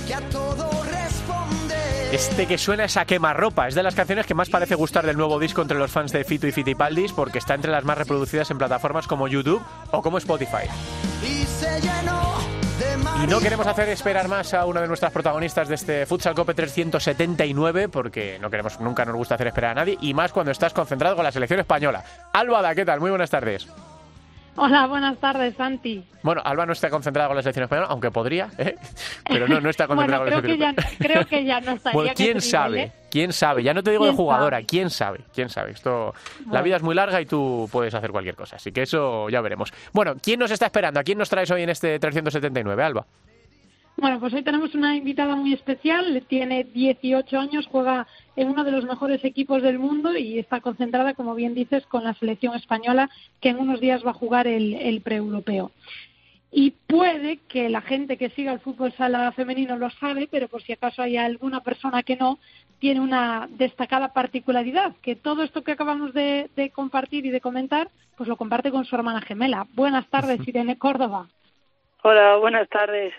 [0.06, 1.76] que a todo responde.
[2.12, 3.68] Este que suena es a quemarropa.
[3.68, 6.24] Es de las canciones que más parece gustar del nuevo disco entre los fans de
[6.24, 10.20] Fito y Fitipaldis porque está entre las más reproducidas en plataformas como YouTube o como
[10.20, 10.68] Spotify.
[13.24, 16.54] Y no queremos hacer esperar más a una de nuestras protagonistas de este Futsal Cope
[16.54, 20.74] 379 porque no queremos, nunca nos gusta hacer esperar a nadie y más cuando estás
[20.74, 22.04] concentrado con la selección española.
[22.34, 23.00] Albada, ¿qué tal?
[23.00, 23.68] Muy buenas tardes.
[24.60, 26.04] Hola, buenas tardes, Santi.
[26.24, 28.76] Bueno, Alba no está concentrada con la selección española, aunque podría, ¿eh?
[29.30, 31.94] pero no, no está concentrada bueno, con la selección ya, creo que ya no estaría.
[31.96, 32.94] Bueno, quién sabe, nivel, ¿eh?
[33.12, 33.62] quién sabe.
[33.62, 34.66] Ya no te digo de ¿Quién jugadora, sabe?
[34.66, 35.72] quién sabe, quién sabe.
[35.72, 36.16] Esto,
[36.50, 39.42] la vida es muy larga y tú puedes hacer cualquier cosa, así que eso ya
[39.42, 39.72] veremos.
[39.94, 41.00] Bueno, ¿quién nos está esperando?
[41.00, 43.06] ¿A quién nos traes hoy en este 379, Alba?
[44.00, 46.24] Bueno, pues hoy tenemos una invitada muy especial.
[46.28, 51.16] Tiene 18 años, juega en uno de los mejores equipos del mundo y está concentrada,
[51.16, 53.10] como bien dices, con la selección española,
[53.42, 55.72] que en unos días va a jugar el, el pre-europeo.
[56.52, 60.62] Y puede que la gente que siga el fútbol sala femenino lo sabe, pero por
[60.62, 62.38] si acaso hay alguna persona que no,
[62.80, 67.90] tiene una destacada particularidad, que todo esto que acabamos de, de compartir y de comentar,
[68.16, 69.66] pues lo comparte con su hermana gemela.
[69.74, 71.28] Buenas tardes, Irene Córdoba.
[72.04, 73.14] Hola, buenas tardes.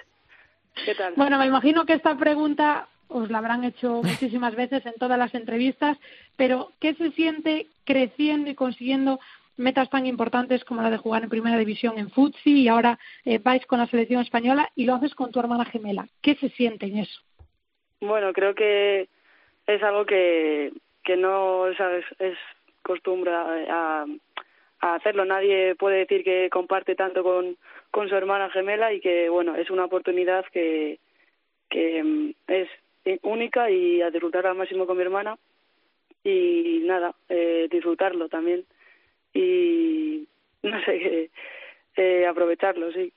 [0.85, 1.14] ¿Qué tal?
[1.16, 5.35] Bueno, me imagino que esta pregunta os la habrán hecho muchísimas veces en todas las
[5.35, 5.99] entrevistas,
[6.37, 9.19] pero ¿qué se siente creciendo y consiguiendo
[9.57, 13.39] metas tan importantes como la de jugar en primera división en Futsi y ahora eh,
[13.39, 16.07] vais con la selección española y lo haces con tu hermana gemela?
[16.23, 17.21] ¿Qué se siente en eso?
[18.01, 19.09] Bueno, creo que
[19.66, 22.39] es algo que, que no sabes, es
[22.83, 24.07] costumbre a,
[24.81, 25.25] a hacerlo.
[25.25, 27.57] Nadie puede decir que comparte tanto con,
[27.91, 30.99] con su hermana gemela y que, bueno, es una oportunidad que,
[31.68, 32.68] que mm, es
[33.22, 35.39] única y a disfrutar al máximo con mi hermana
[36.24, 38.64] y nada, eh, disfrutarlo también
[39.32, 40.26] y
[40.62, 41.30] no sé,
[41.97, 43.12] eh, aprovecharlo, sí.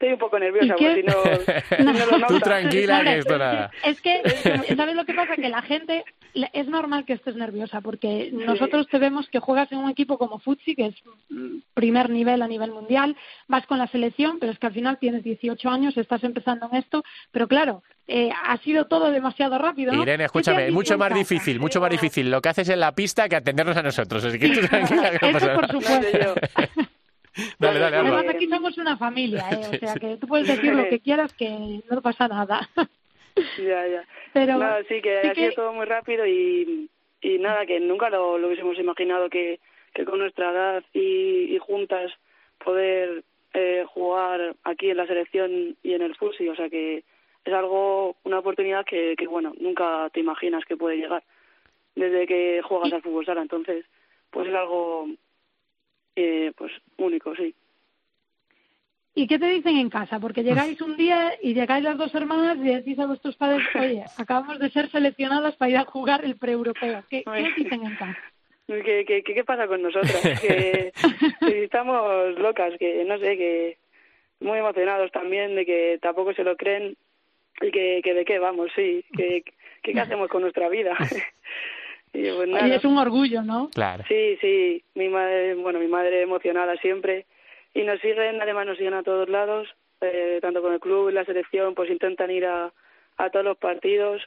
[0.00, 1.12] Estoy un poco nerviosa, porque si no,
[1.76, 3.70] si no lo Tú tranquila, que esto Es nada.
[3.82, 5.34] que- Es que, ¿sabes lo que pasa?
[5.34, 6.04] Que la gente,
[6.52, 10.38] es normal que estés nerviosa, porque nosotros te vemos que juegas en un equipo como
[10.38, 10.94] Futsi, que es
[11.30, 13.16] mm, primer nivel a nivel mundial,
[13.48, 16.78] vas con la selección, pero es que al final tienes 18 años, estás empezando en
[16.78, 20.02] esto, pero claro, eh, ha sido todo demasiado rápido, ¿no?
[20.02, 22.78] Irene, ¿Qué te escúchame, es mucho más difícil, mucho más difícil lo que haces en
[22.78, 24.24] la pista que atendernos a nosotros.
[24.24, 26.02] Así que tú tranquila que no Eso pasa por nada.
[26.02, 26.87] supuesto.
[27.58, 28.18] Dale, dale, Alba.
[28.18, 29.76] Además aquí somos una familia, ¿eh?
[29.76, 32.68] o sea que tú puedes decir lo que quieras que no pasa nada.
[33.56, 34.04] Ya, ya.
[34.32, 37.78] Pero no, sí, que sí ha que- sido todo muy rápido y, y nada, que
[37.78, 39.60] nunca lo, lo hubiésemos imaginado que,
[39.94, 42.10] que con nuestra edad y, y juntas
[42.64, 43.22] poder
[43.54, 47.04] eh, jugar aquí en la selección y en el FUSI, o sea que
[47.44, 51.22] es algo, una oportunidad que, que bueno, nunca te imaginas que puede llegar
[51.94, 53.84] desde que juegas al fútbol sala, entonces
[54.30, 55.06] pues es algo
[56.20, 57.54] eh, pues único, sí.
[59.14, 60.18] ¿Y qué te dicen en casa?
[60.18, 64.04] Porque llegáis un día y llegáis las dos hermanas y decís a vuestros padres, oye,
[64.16, 67.04] acabamos de ser seleccionadas para ir a jugar el pre-europeo.
[67.08, 68.18] ¿Qué, ¿Qué dicen en casa?
[68.66, 70.40] ¿Qué, qué, qué, qué pasa con nosotras?
[70.40, 70.92] que,
[71.40, 73.78] que estamos locas, que no sé, que
[74.40, 76.96] muy emocionados también de que tampoco se lo creen
[77.60, 79.42] y que, que de qué vamos, sí, que,
[79.82, 80.96] que qué hacemos con nuestra vida.
[82.12, 82.64] Y pues nada.
[82.64, 83.70] Oye, es un orgullo, ¿no?
[83.70, 84.04] Claro.
[84.08, 87.26] Sí, sí, mi madre, bueno, mi madre emocionada siempre
[87.74, 89.68] y nos siguen, además nos siguen a todos lados,
[90.00, 92.72] eh, tanto con el club y la selección, pues intentan ir a,
[93.16, 94.22] a todos los partidos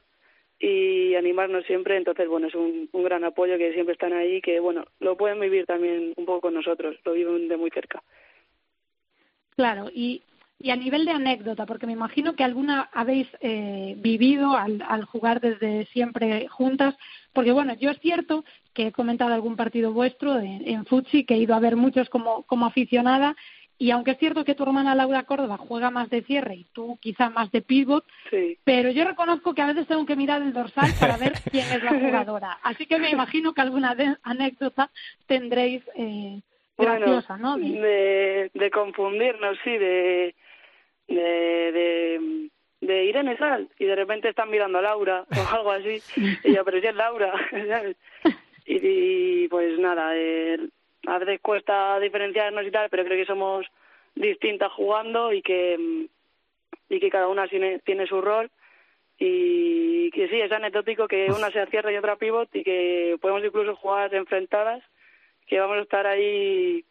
[0.60, 4.60] y animarnos siempre, entonces bueno, es un, un gran apoyo que siempre están ahí, que
[4.60, 8.04] bueno, lo pueden vivir también un poco con nosotros, lo viven de muy cerca.
[9.56, 10.22] Claro, y,
[10.62, 15.06] y a nivel de anécdota, porque me imagino que alguna habéis eh, vivido al, al
[15.06, 16.96] jugar desde siempre juntas,
[17.34, 18.44] porque bueno, yo es cierto
[18.74, 22.10] que he comentado algún partido vuestro en, en Futsi, que he ido a ver muchos
[22.10, 23.36] como, como aficionada,
[23.82, 27.00] y aunque es cierto que tu hermana Laura Córdoba juega más de cierre y tú
[27.02, 28.06] quizá más de pivot,
[28.64, 31.84] pero yo reconozco que a veces tengo que mirar el dorsal para ver quién es
[31.84, 32.60] la jugadora.
[32.62, 34.92] Así que me imagino que alguna anécdota
[35.26, 36.42] tendréis eh,
[36.78, 37.58] graciosa, ¿no?
[37.58, 40.36] De, de, confundirnos, sí, de,
[41.16, 42.50] de,
[42.82, 43.70] de, Irene Sal.
[43.78, 46.02] Y de repente están mirando a Laura o algo así.
[46.44, 47.34] y yo, pero si es Laura,
[48.66, 50.58] Y, pues nada, eh,
[51.08, 53.66] a veces cuesta diferenciarnos y tal, pero creo que somos
[54.16, 56.08] distintas jugando y que
[56.90, 58.52] y que cada una tiene, tiene su rol.
[59.18, 63.44] Y que sí, es anecdótico que una sea cierre y otra pivot y que podemos
[63.44, 64.84] incluso jugar enfrentadas,
[65.48, 66.84] que vamos a estar ahí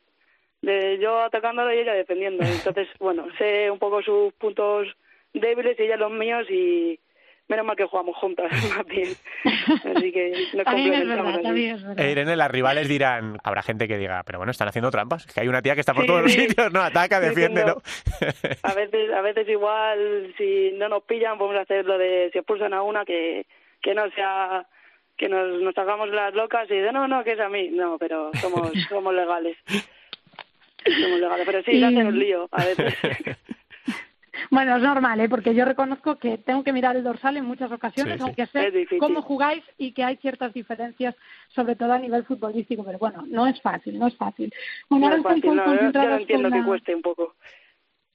[0.62, 2.44] de yo atacándola y ella defendiendo.
[2.46, 4.88] Entonces, bueno, sé un poco sus puntos
[5.32, 6.98] débiles y ella los míos y,
[7.50, 9.08] menos mal que jugamos juntas, más bien.
[9.44, 11.98] Así que nos complementamos.
[11.98, 15.48] Irene, las rivales dirán, habrá gente que diga, pero bueno, están haciendo trampas, que hay
[15.48, 17.82] una tía que está por todos los sitios, no, ataca, defiende, ¿no?
[18.62, 22.72] a veces, a veces igual, si no nos pillan, podemos hacer lo de si expulsan
[22.72, 23.46] a una que,
[23.82, 24.66] que no sea
[25.16, 27.68] que nos, nos hagamos las locas y de no, no, que es a mí.
[27.68, 29.58] No, pero somos, somos legales.
[30.85, 32.95] Somos legales, pero sí, se hacen un lío a veces.
[34.51, 35.28] Bueno, es normal, ¿eh?
[35.28, 39.22] porque yo reconozco que tengo que mirar el dorsal en muchas ocasiones, aunque sé cómo
[39.22, 41.14] jugáis y que hay ciertas diferencias,
[41.49, 44.53] sobre todo a nivel futbolístico, pero bueno, no es fácil, no es fácil.
[44.89, 47.35] Bueno, no es fácil, no, yo entiendo que cueste un poco.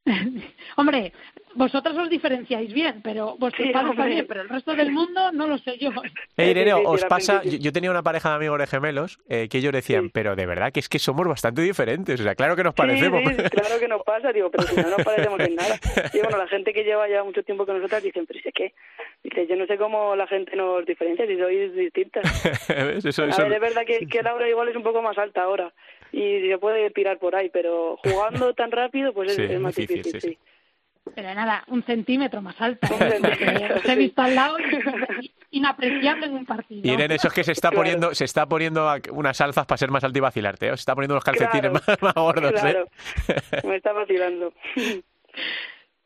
[0.77, 1.11] Hombre,
[1.55, 5.57] vosotros os diferenciáis bien, pero vosotros sí, bien, pero el resto del mundo no lo
[5.57, 5.89] sé yo.
[6.37, 9.71] Eh, Irene, os pasa, yo, tenía una pareja de amigos de gemelos eh, que ellos
[9.71, 12.75] decían, pero de verdad que es que somos bastante diferentes, o sea, claro que nos
[12.75, 13.21] parecemos.
[13.23, 15.79] claro que nos pasa, digo, pero si no nos parecemos en nada.
[16.13, 18.73] Y bueno, la gente que lleva ya mucho tiempo con nosotras dicen, pero es que,
[19.23, 22.23] dice, yo no sé cómo la gente nos diferencia si sois distintas.
[23.05, 25.73] Eso, A ver, es verdad que, que Laura igual es un poco más alta ahora
[26.16, 30.38] y se puede tirar por ahí, pero jugando tan rápido, pues es, más difícil, sí.
[31.13, 32.88] Pero nada, un centímetro más alto.
[32.88, 34.57] Se he visto al lado
[35.51, 36.82] inapreciable en un partido.
[36.84, 39.91] Y en eso es que se está poniendo, se está poniendo unas alzas para ser
[39.91, 40.70] más alto y vacilarte, ¿eh?
[40.70, 42.53] se está poniendo los calcetines más, gordos.
[42.53, 42.59] ¿eh?
[42.59, 42.88] Claro,
[43.66, 44.53] me está vacilando.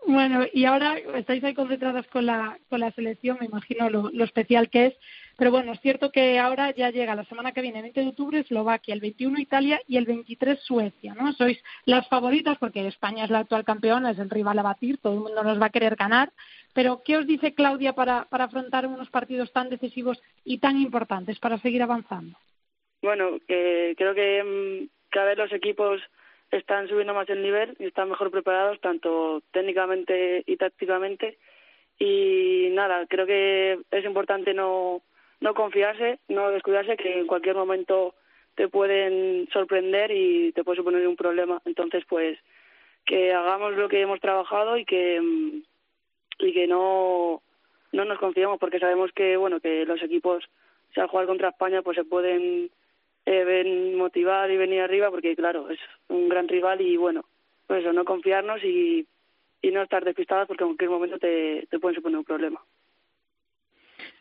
[0.05, 4.23] Bueno, y ahora estáis ahí concentradas con la, con la selección, me imagino lo, lo
[4.23, 4.93] especial que es.
[5.39, 8.07] Pero bueno, es cierto que ahora ya llega la semana que viene, el 20 de
[8.09, 11.31] octubre, Eslovaquia, el 21 Italia y el 23 Suecia, ¿no?
[11.31, 15.13] Sois las favoritas porque España es la actual campeona, es el rival a batir, todo
[15.13, 16.33] el mundo nos va a querer ganar.
[16.73, 21.39] Pero, ¿qué os dice Claudia para, para afrontar unos partidos tan decisivos y tan importantes
[21.39, 22.37] para seguir avanzando?
[23.01, 26.01] Bueno, creo que mm, cada vez los equipos
[26.51, 31.37] están subiendo más el nivel y están mejor preparados, tanto técnicamente y tácticamente.
[31.97, 35.01] Y nada, creo que es importante no
[35.41, 38.15] no confiarse, no descuidarse, que en cualquier momento
[38.55, 41.61] te pueden sorprender y te puede suponer un problema.
[41.65, 42.37] Entonces, pues,
[43.05, 45.61] que hagamos lo que hemos trabajado y que mm,
[46.39, 47.41] y que no
[47.91, 50.43] no nos confiemos porque sabemos que bueno que los equipos
[50.93, 52.69] si al jugar contra España pues se pueden
[53.25, 57.25] eh, motivar y venir arriba porque claro es un gran rival y bueno
[57.67, 59.07] pues eso no confiarnos y
[59.61, 62.61] y no estar despistados porque en cualquier momento te, te pueden suponer un problema.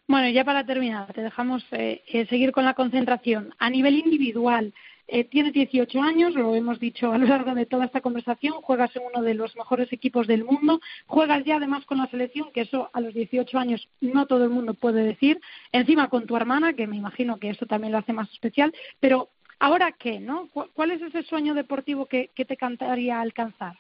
[0.08, 3.54] Bueno, ya para terminar, te dejamos eh, eh, seguir con la concentración.
[3.58, 4.72] A nivel individual,
[5.06, 8.96] eh, tienes 18 años, lo hemos dicho a lo largo de toda esta conversación, juegas
[8.96, 12.62] en uno de los mejores equipos del mundo, juegas ya además con la selección, que
[12.62, 15.42] eso a los 18 años no todo el mundo puede decir,
[15.72, 19.28] encima con tu hermana, que me imagino que eso también lo hace más especial, pero
[19.58, 20.20] ¿ahora qué?
[20.20, 20.48] no?
[20.48, 23.76] ¿Cuál es ese sueño deportivo que, te cantaría alcanzar?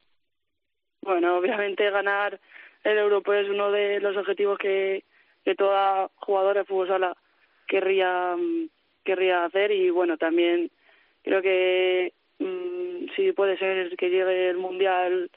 [1.00, 2.38] Bueno, obviamente ganar
[2.84, 5.04] el Europeo es uno de los objetivos que
[5.48, 7.16] que toda jugadora de fútbol
[7.66, 8.68] querría, mm,
[9.02, 10.70] querría hacer y bueno, también
[11.22, 15.30] creo que mmm, sí puede ser que llegue el Mundial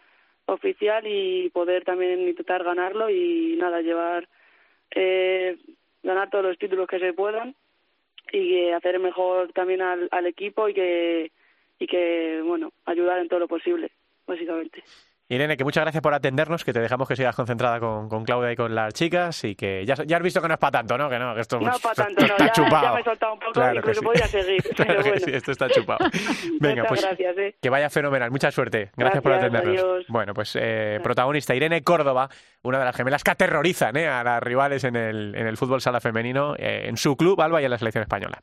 [0.47, 4.27] oficial y poder también intentar ganarlo y nada, llevar,
[4.93, 5.57] eh,
[6.03, 7.55] ganar todos los títulos que se puedan
[8.33, 11.31] y hacer mejor también al, al equipo y que,
[11.79, 13.91] y que, bueno, ayudar en todo lo posible,
[14.27, 14.83] básicamente.
[15.31, 18.51] Irene, que muchas gracias por atendernos, que te dejamos que sigas concentrada con, con Claudia
[18.51, 20.97] y con las chicas y que ya, ya has visto que no es para tanto,
[20.97, 21.09] ¿no?
[21.09, 22.83] Que no, que esto, no para tanto, no, ya, chupado.
[22.83, 24.61] ya me he soltado un poco, claro incluso podría seguir.
[24.75, 26.05] Claro que sí, esto está chupado.
[26.59, 27.55] Venga, pues gracias, ¿eh?
[27.61, 28.91] que vaya fenomenal, mucha suerte.
[28.97, 30.05] Gracias, por atendernos.
[30.09, 32.27] Bueno, pues eh, protagonista Irene Córdoba,
[32.63, 34.09] una de las gemelas que aterrorizan ¿eh?
[34.09, 37.65] a las rivales en el, en el fútbol sala femenino, en su club, Alba, y
[37.65, 38.41] en la selección española.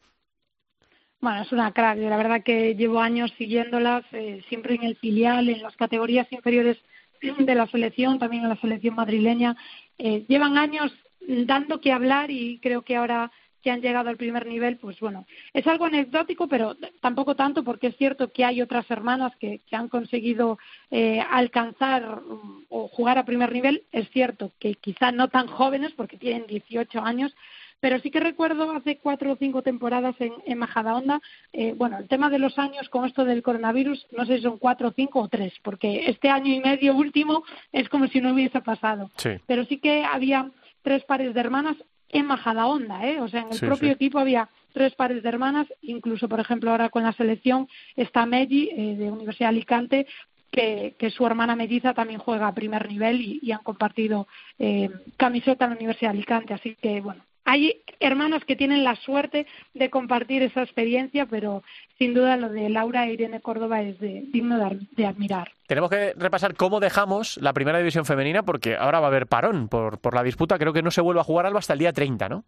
[1.21, 1.99] Bueno, es una crack.
[1.99, 6.79] La verdad que llevo años siguiéndolas, eh, siempre en el filial, en las categorías inferiores
[7.39, 9.57] de la selección, también en la selección madrileña.
[9.99, 14.47] Eh, llevan años dando que hablar y creo que ahora que han llegado al primer
[14.47, 18.89] nivel, pues bueno, es algo anecdótico, pero tampoco tanto porque es cierto que hay otras
[18.89, 20.59] hermanas que, han conseguido
[20.93, 23.83] eh, alcanzar mm, o jugar a primer nivel.
[23.91, 27.35] Es cierto que quizá no tan jóvenes porque tienen 18 años,
[27.81, 31.21] pero sí que recuerdo hace cuatro o cinco temporadas en, en Majadahonda,
[31.53, 34.59] eh, bueno, el tema de los años con esto del coronavirus, no sé si son
[34.59, 38.61] cuatro, cinco o tres, porque este año y medio último es como si no hubiese
[38.61, 39.11] pasado.
[39.47, 40.51] Pero sí que había
[40.83, 41.77] tres pares de hermanas
[42.11, 43.21] en Majadahonda, ¿eh?
[43.21, 46.89] O sea, en el propio equipo había tres pares de hermanas, incluso, por ejemplo, ahora
[46.89, 50.07] con la selección está Meggi, eh, de Universidad de Alicante,
[50.51, 54.27] que, su hermana melliza también juega a primer nivel y, han compartido
[54.59, 56.55] eh, camiseta en la Universidad de Alicante.
[56.55, 61.63] Así que, bueno, hay hermanas que tienen la suerte de compartir esa experiencia, pero
[61.97, 65.53] sin duda lo de Laura e Irene Córdoba es digno de, admirar.
[65.67, 69.69] Tenemos que repasar cómo dejamos la primera división femenina, porque ahora va a haber parón
[69.69, 70.59] por, por la disputa.
[70.59, 72.45] Creo que no se vuelve a jugar algo hasta el día 30, ¿no?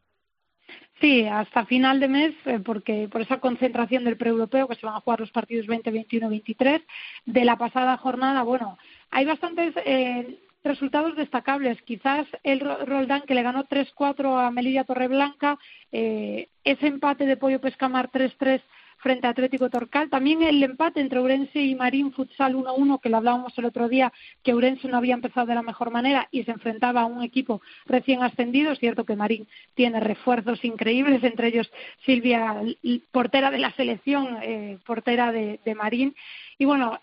[1.00, 4.96] Sí, hasta final de mes, eh, porque por esa concentración del pre-europeo que se van
[4.96, 6.82] a jugar los partidos 20, 21, 23
[7.24, 8.76] de la pasada jornada, bueno,
[9.10, 11.80] hay bastantes eh, resultados destacables.
[11.82, 15.58] Quizás el Roldán que le ganó 3-4 a Melilla Torreblanca,
[15.92, 18.60] eh, ese empate de Pollo Pescamar 3-3
[18.98, 20.10] frente a Atlético Torcal.
[20.10, 24.12] También el empate entre Urense y Marín Futsal 1-1, que lo hablábamos el otro día,
[24.42, 27.62] que Urense no había empezado de la mejor manera y se enfrentaba a un equipo
[27.86, 28.72] recién ascendido.
[28.72, 31.70] Es cierto que Marín tiene refuerzos increíbles, entre ellos
[32.04, 32.62] Silvia,
[33.10, 36.14] portera de la selección, eh, portera de Marín.
[36.58, 37.00] Y bueno,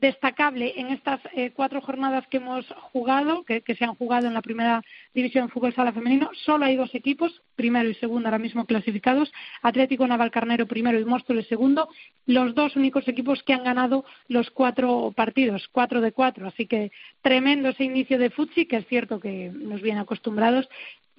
[0.00, 4.42] destacable en estas eh, cuatro jornadas que hemos jugado, que, se han jugado en la
[4.42, 4.82] primera
[5.14, 9.32] división fútbol sala femenino, solo hay dos equipos, primero y segundo ahora mismo clasificados,
[9.62, 11.88] Atlético Navalcarnero primero y Móstoles segundo,
[12.26, 16.92] los dos únicos equipos que han ganado los cuatro partidos, cuatro de cuatro, así que
[17.22, 20.68] tremendo ese inicio de Futsi, que es cierto que nos viene acostumbrados,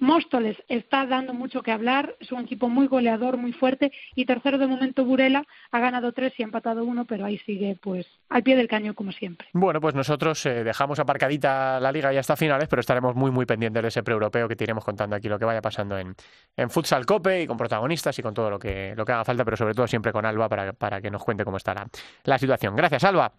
[0.00, 4.56] Móstoles está dando mucho que hablar, es un equipo muy goleador, muy fuerte y tercero
[4.56, 8.42] de momento Burela ha ganado tres y ha empatado uno, pero ahí sigue pues al
[8.42, 9.48] pie del cañón como siempre.
[9.52, 13.44] Bueno, pues nosotros eh, dejamos aparcadita la liga ya hasta finales, pero estaremos muy muy
[13.44, 16.14] pendientes de ese pre-europeo que te iremos contando aquí lo que vaya pasando en,
[16.56, 19.44] en Futsal Cope y con protagonistas y con todo lo que, lo que haga falta,
[19.44, 21.86] pero sobre todo siempre con Alba para, para que nos cuente cómo está la,
[22.24, 22.74] la situación.
[22.74, 23.32] Gracias, Alba.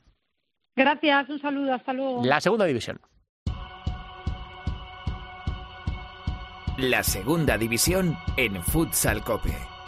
[0.76, 2.22] Gracias, un saludo, hasta luego.
[2.24, 3.00] La segunda división.
[6.82, 9.81] La segunda división en Futsal Cope.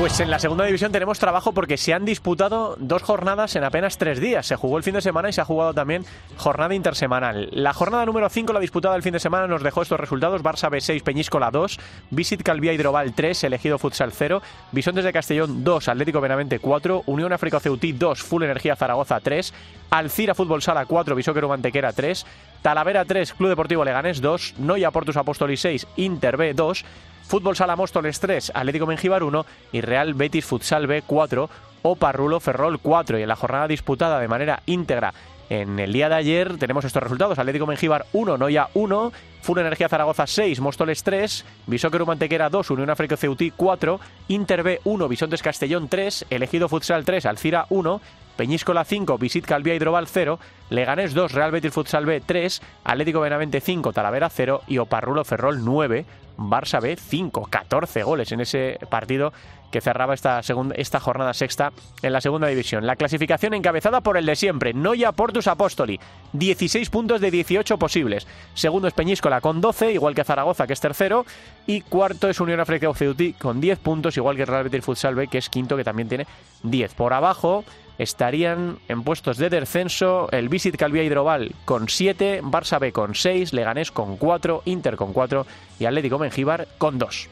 [0.00, 3.98] Pues en la segunda división tenemos trabajo porque se han disputado dos jornadas en apenas
[3.98, 4.46] tres días.
[4.46, 6.06] Se jugó el fin de semana y se ha jugado también
[6.38, 7.50] jornada intersemanal.
[7.52, 10.42] La jornada número 5, la disputada el fin de semana, nos dejó estos resultados.
[10.42, 11.78] Barça B6, Peñíscola 2,
[12.12, 14.40] Visit Calvía Hidrobal 3, Elegido Futsal 0,
[14.72, 19.52] Bisontes de Castellón 2, Atlético Benavente 4, Unión África Ceutí 2, Full Energía Zaragoza 3,
[19.90, 22.24] Alcira Fútbol Sala 4, Bisóquero Mantequera 3,
[22.62, 26.84] Talavera 3, Club Deportivo Leganés 2, Noia Portus Apóstolis 6, Inter B 2,
[27.30, 31.48] Fútbol Sala Móstoles 3, Atlético Mengíbar 1 y Real Betis Futsal B 4
[31.82, 33.20] o Parrulo Ferrol 4.
[33.20, 35.14] Y en la jornada disputada de manera íntegra
[35.48, 37.38] en el día de ayer tenemos estos resultados.
[37.38, 39.12] Atlético Mengíbar 1, Noya 1,
[39.42, 44.80] Full Energía Zaragoza 6, Móstoles 3, Bisóquero Mantequera 2, Unión África Ceutí 4, Inter B
[44.82, 48.00] 1, Bisontes Castellón 3, Elegido Futsal 3, Alcira 1,
[48.40, 50.38] Peñíscola 5, Visit Calvía Hidrobal 0,
[50.70, 55.62] Leganés 2, Real Betis Futsal B 3, Atlético Benavente 5, Talavera 0 y Oparrulo Ferrol
[55.62, 56.06] 9,
[56.38, 59.34] Barça B 5, 14 goles en ese partido
[59.70, 62.86] que cerraba esta, segunda, esta jornada sexta en la segunda división.
[62.86, 66.00] La clasificación encabezada por el de siempre, Noia Portus Apostoli,
[66.32, 68.26] 16 puntos de 18 posibles.
[68.54, 71.26] Segundo es Peñíscola con 12, igual que Zaragoza, que es tercero.
[71.66, 75.28] Y cuarto es Unión Africa Ceuti con 10 puntos, igual que Real Betis Futsal B,
[75.28, 76.26] que es quinto, que también tiene
[76.62, 76.94] 10.
[76.94, 77.64] Por abajo
[78.00, 83.52] estarían en puestos de descenso el Visit Calvía Hidrobal con 7, Barça B con 6,
[83.52, 85.46] Leganés con 4, Inter con 4
[85.78, 87.28] y Atlético Mengíbar con 2.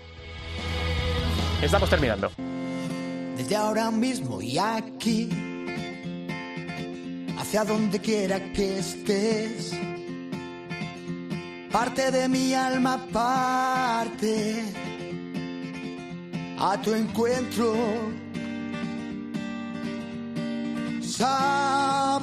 [1.63, 2.31] Estamos terminando.
[3.39, 5.31] Desde ahora mismo y aquí,
[7.39, 9.73] hacia donde quiera que estés,
[11.73, 14.65] parte de mi alma parte
[16.59, 17.75] a tu encuentro
[21.19, 22.23] Sabes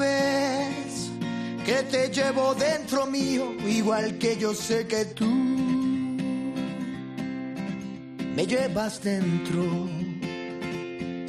[1.65, 5.25] que te llevo dentro mío, igual que yo sé que tú
[8.35, 10.05] me llevas dentro.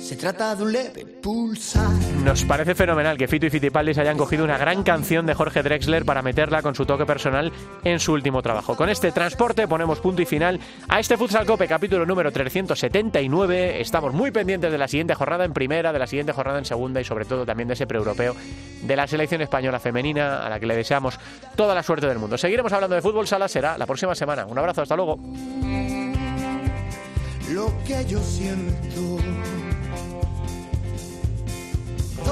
[0.06, 1.90] Se trata de un leve pulsar.
[2.22, 6.04] Nos parece fenomenal que Fito y Fitipaldis hayan cogido una gran canción de Jorge Drexler
[6.04, 7.52] para meterla con su toque personal
[7.82, 8.76] en su último trabajo.
[8.76, 13.80] Con este transporte ponemos punto y final a este Futsal Cope capítulo número 379.
[13.80, 17.00] Estamos muy pendientes de la siguiente jornada en primera, de la siguiente jornada en segunda
[17.00, 18.36] y sobre todo también de ese preeuropeo
[18.82, 21.18] de la selección española femenina a la que le deseamos
[21.56, 22.38] toda la suerte del mundo.
[22.38, 24.46] Seguiremos hablando de fútbol sala será la próxima semana.
[24.46, 25.18] Un abrazo, hasta luego.
[27.50, 29.18] Lo que yo siento.